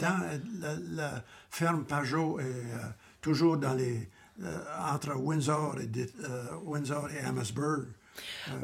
la, 0.61 0.74
la 0.90 1.24
ferme 1.50 1.85
Pajot 1.85 2.40
est 2.40 2.44
euh, 2.44 2.79
toujours 3.20 3.57
dans 3.57 3.74
les, 3.74 4.09
euh, 4.42 4.59
entre 4.90 5.14
Windsor 5.16 5.76
et, 5.81 5.88
euh, 6.24 6.44
Windsor 6.64 7.09
et 7.11 7.20
Amherstburg. 7.24 7.87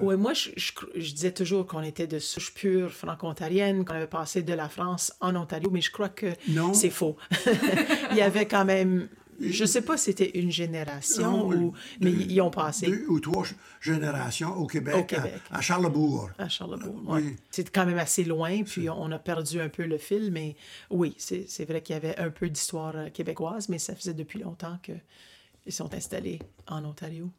Oui, 0.01 0.17
moi, 0.17 0.33
je, 0.33 0.49
je, 0.57 0.73
je 0.97 1.13
disais 1.13 1.33
toujours 1.33 1.67
qu'on 1.67 1.83
était 1.83 2.07
de 2.07 2.19
souche 2.19 2.55
pure 2.55 2.91
franco-ontarienne, 2.91 3.85
qu'on 3.85 3.93
avait 3.95 4.07
passé 4.07 4.43
de 4.43 4.55
la 4.55 4.71
France 4.71 5.13
en 5.21 5.37
Ontario, 5.37 5.69
mais 5.71 5.83
je 5.83 5.91
crois 5.91 6.09
que 6.09 6.33
Non. 6.49 6.73
c'est 6.73 6.89
faux. 6.89 7.19
Il 8.13 8.17
y 8.17 8.23
avait 8.23 8.49
quand 8.49 8.65
même, 8.65 9.09
je 9.41 9.65
sais 9.65 9.83
pas 9.83 9.97
si 9.97 10.05
c'était 10.05 10.39
une 10.39 10.51
génération, 10.51 11.49
Non, 11.51 11.55
ou, 11.69 11.73
mais 12.01 12.11
deux- 12.13 12.27
ils 12.29 12.41
ont 12.41 12.51
passé 12.51 12.87
Deux 12.87 13.05
ou 13.09 13.21
trois 13.21 13.45
générations 13.81 14.55
au 14.57 14.67
Québec, 14.67 14.95
Au 14.97 15.05
Québec. 15.05 15.41
À, 15.51 15.59
à 15.59 15.61
Charlesbourg. 15.61 16.31
à 16.39 16.49
Charlesbourg. 16.49 17.03
Oui. 17.07 17.23
ouais. 17.23 17.37
C'est 17.51 17.71
quand 17.71 17.87
même 17.87 17.99
assez 17.99 18.25
loin, 18.25 18.63
puis 18.63 18.89
on 18.91 19.11
a 19.13 19.19
perdu 19.19 19.61
un 19.61 19.69
peu 19.69 19.85
le 19.85 19.99
fil, 19.99 20.31
mais 20.33 20.57
oui, 20.91 21.15
c'est 21.19 21.45
c'est 21.49 21.65
vrai 21.65 21.83
qu'il 21.83 21.95
y 21.95 21.97
avait 21.97 22.17
un 22.19 22.31
peu 22.31 22.49
d'histoire 22.49 22.95
euh, 22.97 23.09
québécoise, 23.11 23.69
mais 23.69 23.79
ça 23.79 23.95
faisait 23.95 24.15
depuis 24.15 24.39
longtemps 24.41 24.79
qu'ils 24.83 25.73
sont 25.73 25.93
installés 25.95 26.39
en 26.69 26.85
Ontario. 26.85 27.31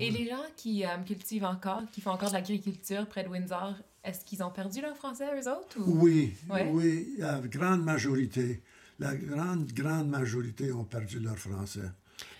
Et 0.00 0.10
les 0.10 0.26
gens 0.28 0.42
qui 0.56 0.84
euh, 0.86 0.88
cultivent 1.06 1.44
encore, 1.44 1.82
qui 1.92 2.00
font 2.00 2.10
encore 2.12 2.30
de 2.30 2.34
l'agriculture 2.34 3.06
près 3.06 3.24
de 3.24 3.28
Windsor, 3.28 3.74
est-ce 4.04 4.24
qu'ils 4.24 4.42
ont 4.42 4.50
perdu 4.50 4.80
leur 4.80 4.96
français, 4.96 5.26
eux 5.38 5.48
autres? 5.50 5.76
Ou... 5.78 6.00
Oui, 6.02 6.32
Ouais. 6.50 6.68
oui, 6.72 7.14
la 7.18 7.40
grande 7.40 7.84
majorité, 7.84 8.62
la 9.02 9.14
grande, 9.14 9.72
grande 9.72 10.08
majorité 10.08 10.72
ont 10.72 10.84
perdu 10.84 11.20
leur 11.20 11.38
français. 11.38 11.90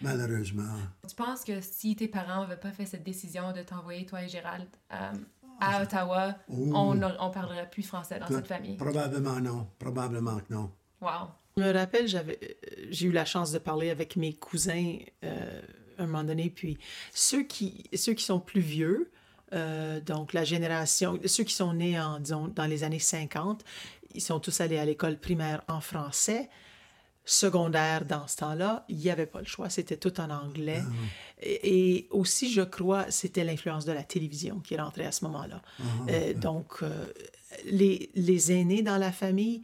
malheureusement. 0.01 0.79
Tu 1.09 1.15
penses 1.15 1.45
que 1.45 1.61
si 1.61 1.97
tes 1.97 2.09
parents 2.09 2.43
n'avaient 2.43 2.61
pas 2.61 2.73
fait 2.73 2.87
cette 2.87 3.05
décision 3.05 3.53
de 3.53 3.63
t'envoyer, 3.63 4.07
toi 4.07 4.23
et 4.23 4.29
Gérald, 4.29 4.69
euh, 4.93 5.13
à 5.61 5.83
Ottawa, 5.83 6.35
on 6.49 6.95
ne 6.95 7.33
parlerait 7.33 7.69
plus 7.71 7.83
français 7.83 8.19
dans 8.19 8.27
cette 8.27 8.47
famille? 8.47 8.77
Probablement 8.77 9.41
non. 9.41 9.69
Probablement 9.79 10.39
que 10.39 10.53
non. 10.53 10.71
Wow. 11.01 11.29
Je 11.57 11.63
me 11.63 11.73
rappelle, 11.73 12.09
j'avais, 12.09 12.39
euh, 12.43 12.87
j'ai 12.91 13.07
eu 13.07 13.13
la 13.13 13.25
chance 13.25 13.53
de 13.53 13.59
parler 13.59 13.91
avec 13.91 14.17
mes 14.17 14.33
cousins 14.33 14.97
euh, 15.25 15.61
à 15.99 16.03
un 16.03 16.07
moment 16.07 16.25
donné, 16.25 16.49
puis 16.49 16.79
ceux 17.13 17.43
qui, 17.43 17.85
ceux 17.95 18.15
qui 18.15 18.25
sont 18.25 18.41
plus 18.41 18.61
vieux, 18.63 19.11
euh, 19.53 20.01
donc 20.01 20.33
la 20.33 20.45
génération, 20.45 21.19
ceux 21.27 21.45
qui 21.45 21.53
sont 21.55 21.75
nés 21.75 22.01
en, 22.01 22.21
disons, 22.21 22.49
dans 22.49 22.65
les 22.65 22.85
années 22.85 22.99
50, 22.99 23.65
ils 24.15 24.21
sont 24.21 24.41
tous 24.41 24.61
allés 24.61 24.79
à 24.79 24.85
l'école 24.85 25.19
primaire 25.19 25.63
en 25.69 25.81
français. 25.81 26.49
Secondaire, 27.25 28.05
dans 28.05 28.27
ce 28.27 28.37
temps-là, 28.39 28.85
il 28.89 28.97
n'y 28.97 29.09
avait 29.09 29.27
pas 29.27 29.39
le 29.39 29.47
choix, 29.47 29.71
c'était 29.71 29.97
tout 29.97 30.21
en 30.21 30.29
anglais. 30.31 30.83
et, 31.41 31.95
et 31.99 32.09
aussi, 32.11 32.53
je 32.53 32.63
crois, 32.63 33.09
c'était 33.13 33.45
l'influence 33.45 33.85
de 33.85 33.93
la 33.93 34.03
télévision 34.03 34.59
qui 34.59 34.75
est 34.75 34.81
rentrée 34.81 35.07
à 35.07 35.13
ce 35.13 35.25
moment-là. 35.27 35.63
Euh, 36.09 36.35
donc, 36.35 36.83
euh, 36.83 37.07
les, 37.65 38.11
les 38.17 38.51
aînés 38.51 38.83
dans 38.83 38.99
la 38.99 39.13
famille, 39.13 39.63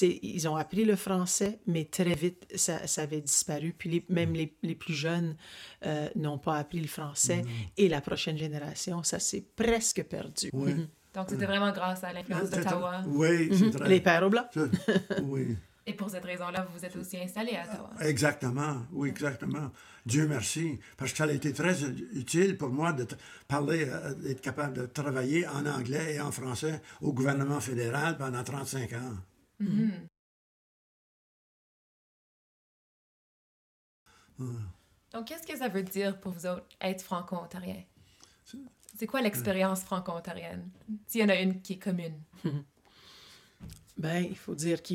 ils 0.00 0.48
ont 0.48 0.56
appris 0.56 0.86
le 0.86 0.96
français, 0.96 1.58
mais 1.66 1.84
très 1.84 2.14
vite, 2.14 2.46
ça, 2.56 2.86
ça 2.86 3.02
avait 3.02 3.20
disparu. 3.20 3.74
Puis 3.76 3.90
les- 3.90 4.04
même 4.08 4.32
les, 4.32 4.56
les 4.62 4.74
plus 4.74 4.94
jeunes 4.94 5.36
euh, 5.84 6.08
n'ont 6.16 6.38
pas 6.38 6.56
appris 6.56 6.80
le 6.80 6.88
français. 6.88 7.42
Et 7.76 7.88
la 7.90 8.00
prochaine 8.00 8.38
génération, 8.38 9.02
ça 9.02 9.20
s'est 9.20 9.44
presque 9.56 10.02
perdu. 10.04 10.48
Oui. 10.54 10.72
Donc, 11.14 11.26
c'était 11.30 11.46
vraiment 11.46 11.72
grâce 11.72 12.04
à 12.04 12.12
l'influence 12.12 12.48
C'est- 12.50 12.58
d'Ottawa. 12.58 13.02
Oui, 13.06 13.50
c'est 13.56 13.70
très... 13.70 13.88
Les 13.88 14.00
pères 14.00 14.22
au 14.24 14.30
blanc. 14.30 14.44
c'est- 14.52 15.20
Oui. 15.22 15.56
Et 15.86 15.94
pour 15.94 16.10
cette 16.10 16.24
raison-là, 16.24 16.66
vous 16.66 16.78
vous 16.78 16.84
êtes 16.84 16.94
aussi 16.96 17.16
installé 17.18 17.56
à 17.56 17.64
Ottawa. 17.64 17.90
Exactement, 18.02 18.82
oui, 18.92 19.08
exactement. 19.08 19.70
Dieu 20.04 20.28
merci, 20.28 20.78
parce 20.98 21.12
que 21.12 21.16
ça 21.18 21.24
a 21.24 21.32
été 21.32 21.52
très 21.54 21.82
utile 21.82 22.58
pour 22.58 22.68
moi 22.68 22.92
de 22.92 23.06
parler, 23.48 23.86
euh, 23.88 24.12
d'être 24.14 24.42
capable 24.42 24.74
de 24.74 24.86
travailler 24.86 25.48
en 25.48 25.64
anglais 25.64 26.16
et 26.16 26.20
en 26.20 26.30
français 26.30 26.82
au 27.00 27.12
gouvernement 27.14 27.60
fédéral 27.60 28.18
pendant 28.18 28.44
35 28.44 28.92
ans. 28.92 29.16
Donc, 35.12 35.26
qu'est-ce 35.26 35.46
que 35.46 35.56
ça 35.56 35.68
veut 35.68 35.82
dire 35.82 36.18
pour 36.20 36.32
vous 36.32 36.46
autres 36.46 36.66
être 36.80 37.02
franco-ontarien? 37.02 37.82
C'est 38.96 39.06
quoi 39.06 39.20
l'expérience 39.20 39.82
franco-ontarienne? 39.82 40.68
S'il 41.06 41.20
y 41.20 41.24
en 41.24 41.28
a 41.28 41.40
une 41.40 41.60
qui 41.60 41.74
est 41.74 41.78
commune. 41.78 42.20
Ben, 43.98 44.24
il 44.30 44.36
faut 44.36 44.54
dire 44.54 44.80
que 44.80 44.94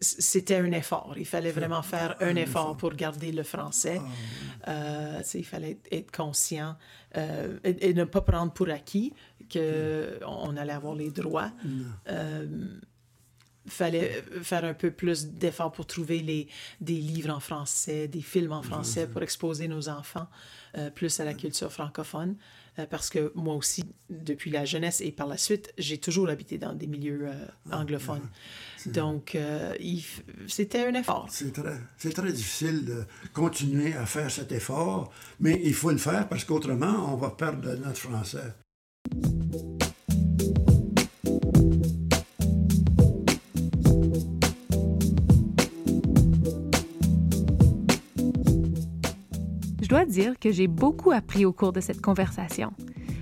c'était 0.00 0.54
un 0.54 0.70
effort. 0.70 1.14
Il 1.16 1.26
fallait 1.26 1.50
vraiment 1.50 1.82
faire 1.82 2.14
un 2.20 2.36
effort 2.36 2.76
pour 2.76 2.94
garder 2.94 3.32
le 3.32 3.42
français. 3.42 4.00
Euh, 4.68 5.18
tu 5.18 5.24
sais, 5.24 5.38
il 5.40 5.44
fallait 5.44 5.72
être, 5.72 5.88
être 5.90 6.12
conscient 6.12 6.76
euh, 7.16 7.58
et, 7.64 7.90
et 7.90 7.94
ne 7.94 8.04
pas 8.04 8.20
prendre 8.20 8.52
pour 8.52 8.68
acquis 8.70 9.12
qu'on 9.52 10.56
allait 10.56 10.72
avoir 10.72 10.94
les 10.94 11.10
droits. 11.10 11.50
Euh, 12.08 12.46
fallait 13.68 14.22
faire 14.42 14.64
un 14.64 14.74
peu 14.74 14.90
plus 14.90 15.26
d'efforts 15.26 15.72
pour 15.72 15.86
trouver 15.86 16.20
les, 16.20 16.48
des 16.80 16.94
livres 16.94 17.30
en 17.30 17.40
français, 17.40 18.08
des 18.08 18.22
films 18.22 18.52
en 18.52 18.62
français 18.62 19.06
pour 19.06 19.22
exposer 19.22 19.68
nos 19.68 19.88
enfants 19.88 20.28
euh, 20.76 20.90
plus 20.90 21.20
à 21.20 21.24
la 21.24 21.34
culture 21.34 21.72
francophone. 21.72 22.36
Euh, 22.78 22.86
parce 22.86 23.10
que 23.10 23.32
moi 23.34 23.54
aussi, 23.56 23.82
depuis 24.08 24.50
la 24.50 24.64
jeunesse 24.64 25.00
et 25.00 25.10
par 25.10 25.26
la 25.26 25.36
suite, 25.36 25.72
j'ai 25.78 25.98
toujours 25.98 26.28
habité 26.28 26.58
dans 26.58 26.74
des 26.74 26.86
milieux 26.86 27.26
euh, 27.26 27.46
anglophones. 27.72 28.28
Donc, 28.86 29.34
euh, 29.34 29.74
f- 29.74 30.20
c'était 30.46 30.86
un 30.86 30.94
effort. 30.94 31.26
C'est 31.28 31.52
très, 31.52 31.76
c'est 31.96 32.12
très 32.12 32.32
difficile 32.32 32.84
de 32.84 33.04
continuer 33.32 33.94
à 33.94 34.06
faire 34.06 34.30
cet 34.30 34.52
effort, 34.52 35.12
mais 35.40 35.60
il 35.64 35.74
faut 35.74 35.90
le 35.90 35.98
faire 35.98 36.28
parce 36.28 36.44
qu'autrement, 36.44 37.12
on 37.12 37.16
va 37.16 37.30
perdre 37.30 37.74
notre 37.74 37.98
français. 37.98 38.54
Dire 50.08 50.38
que 50.38 50.50
j'ai 50.50 50.66
beaucoup 50.66 51.12
appris 51.12 51.44
au 51.44 51.52
cours 51.52 51.72
de 51.72 51.80
cette 51.80 52.00
conversation. 52.00 52.72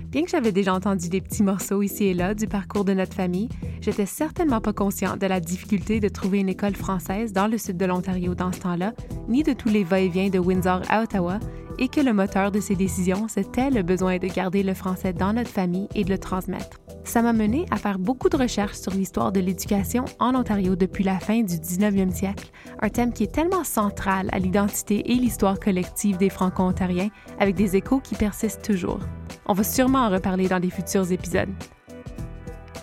Bien 0.09 0.23
que 0.23 0.29
j'avais 0.29 0.53
déjà 0.53 0.73
entendu 0.73 1.09
des 1.09 1.19
petits 1.19 1.43
morceaux 1.43 1.81
ici 1.81 2.05
et 2.05 2.13
là 2.13 2.33
du 2.33 2.47
parcours 2.47 2.85
de 2.85 2.93
notre 2.93 3.13
famille, 3.13 3.49
j'étais 3.81 4.05
certainement 4.05 4.61
pas 4.61 4.71
conscient 4.71 5.17
de 5.17 5.27
la 5.27 5.39
difficulté 5.39 5.99
de 5.99 6.07
trouver 6.07 6.39
une 6.39 6.49
école 6.49 6.75
française 6.75 7.33
dans 7.33 7.47
le 7.47 7.57
sud 7.57 7.75
de 7.75 7.85
l'Ontario 7.85 8.33
dans 8.33 8.53
ce 8.53 8.59
temps-là, 8.61 8.93
ni 9.27 9.43
de 9.43 9.51
tous 9.51 9.67
les 9.67 9.83
va-et-vient 9.83 10.29
de 10.29 10.39
Windsor 10.39 10.81
à 10.89 11.03
Ottawa, 11.03 11.39
et 11.79 11.87
que 11.87 12.01
le 12.01 12.13
moteur 12.13 12.51
de 12.51 12.59
ces 12.59 12.75
décisions, 12.75 13.27
c'était 13.27 13.69
le 13.69 13.83
besoin 13.83 14.17
de 14.17 14.27
garder 14.27 14.63
le 14.63 14.73
français 14.73 15.13
dans 15.13 15.33
notre 15.33 15.49
famille 15.49 15.87
et 15.95 16.03
de 16.03 16.09
le 16.09 16.17
transmettre. 16.17 16.79
Ça 17.03 17.21
m'a 17.21 17.33
mené 17.33 17.65
à 17.71 17.77
faire 17.77 17.99
beaucoup 17.99 18.27
de 18.27 18.37
recherches 18.37 18.77
sur 18.77 18.91
l'histoire 18.91 19.31
de 19.31 19.39
l'éducation 19.39 20.03
en 20.19 20.35
Ontario 20.35 20.75
depuis 20.75 21.03
la 21.03 21.19
fin 21.19 21.41
du 21.41 21.55
19e 21.55 22.11
siècle, 22.11 22.51
un 22.81 22.89
thème 22.89 23.13
qui 23.13 23.23
est 23.23 23.33
tellement 23.33 23.63
central 23.63 24.29
à 24.33 24.39
l'identité 24.39 25.11
et 25.11 25.15
l'histoire 25.15 25.59
collective 25.59 26.17
des 26.17 26.29
Franco-Ontariens, 26.29 27.09
avec 27.39 27.55
des 27.55 27.75
échos 27.75 27.99
qui 27.99 28.15
persistent 28.15 28.65
toujours. 28.65 28.99
On 29.45 29.53
va 29.53 29.63
sûrement 29.63 29.99
en 29.99 30.09
reparler 30.09 30.49
dans 30.49 30.57
les 30.57 30.69
futurs 30.69 31.11
épisodes. 31.11 31.49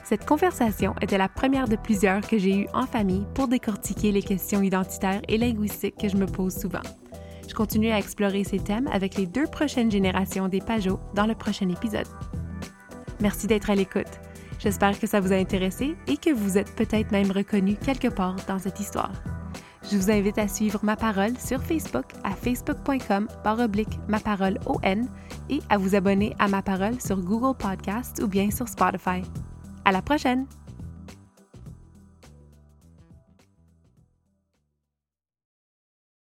Cette 0.04 0.26
conversation 0.26 0.94
était 1.00 1.18
la 1.18 1.28
première 1.28 1.66
de 1.66 1.76
plusieurs 1.76 2.20
que 2.20 2.38
j'ai 2.38 2.61
eues 2.61 2.68
en 2.74 2.87
famille 2.87 3.26
pour 3.35 3.48
décortiquer 3.48 4.12
les 4.12 4.22
questions 4.22 4.62
identitaires 4.62 5.22
et 5.28 5.38
linguistiques 5.38 5.96
que 5.96 6.09
je 6.09 6.16
me 6.16 6.26
pose 6.26 6.54
souvent. 6.54 6.83
Je 7.48 7.54
continue 7.54 7.90
à 7.90 7.98
explorer 7.98 8.44
ces 8.44 8.59
thèmes 8.59 8.88
avec 8.92 9.16
les 9.16 9.26
deux 9.26 9.46
prochaines 9.46 9.90
générations 9.90 10.48
des 10.48 10.61
Pajot 10.61 11.00
dans 11.14 11.26
le 11.26 11.35
prochain 11.35 11.68
épisode. 11.68 12.07
Merci 13.20 13.46
d'être 13.46 13.70
à 13.70 13.74
l'écoute. 13.74 14.20
J'espère 14.59 14.98
que 14.98 15.07
ça 15.07 15.20
vous 15.20 15.33
a 15.33 15.37
intéressé 15.37 15.96
et 16.07 16.16
que 16.16 16.30
vous 16.30 16.57
êtes 16.59 16.74
peut-être 16.74 17.11
même 17.12 17.30
reconnu 17.30 17.76
quelque 17.76 18.09
part 18.09 18.37
dans 18.48 18.59
cette 18.59 18.80
histoire. 18.80 19.12
Je 19.90 19.98
vous 19.98 20.11
invite 20.11 20.38
à 20.38 20.48
suivre 20.48 20.80
Ma 20.83 20.96
Parole 20.96 21.38
sur 21.38 21.62
Facebook 21.62 22.07
à 22.22 22.30
facebook.com 22.30 23.28
oblique 23.44 23.98
Ma 24.09 24.18
Parole 24.18 24.59
ON 24.66 25.02
et 25.50 25.61
à 25.68 25.76
vous 25.76 25.94
abonner 25.94 26.35
à 26.38 26.48
Ma 26.48 26.62
Parole 26.62 27.00
sur 27.00 27.20
Google 27.20 27.57
Podcast 27.57 28.20
ou 28.22 28.26
bien 28.26 28.50
sur 28.50 28.68
Spotify. 28.68 29.22
À 29.85 29.92
la 29.92 30.00
prochaine! 30.00 30.46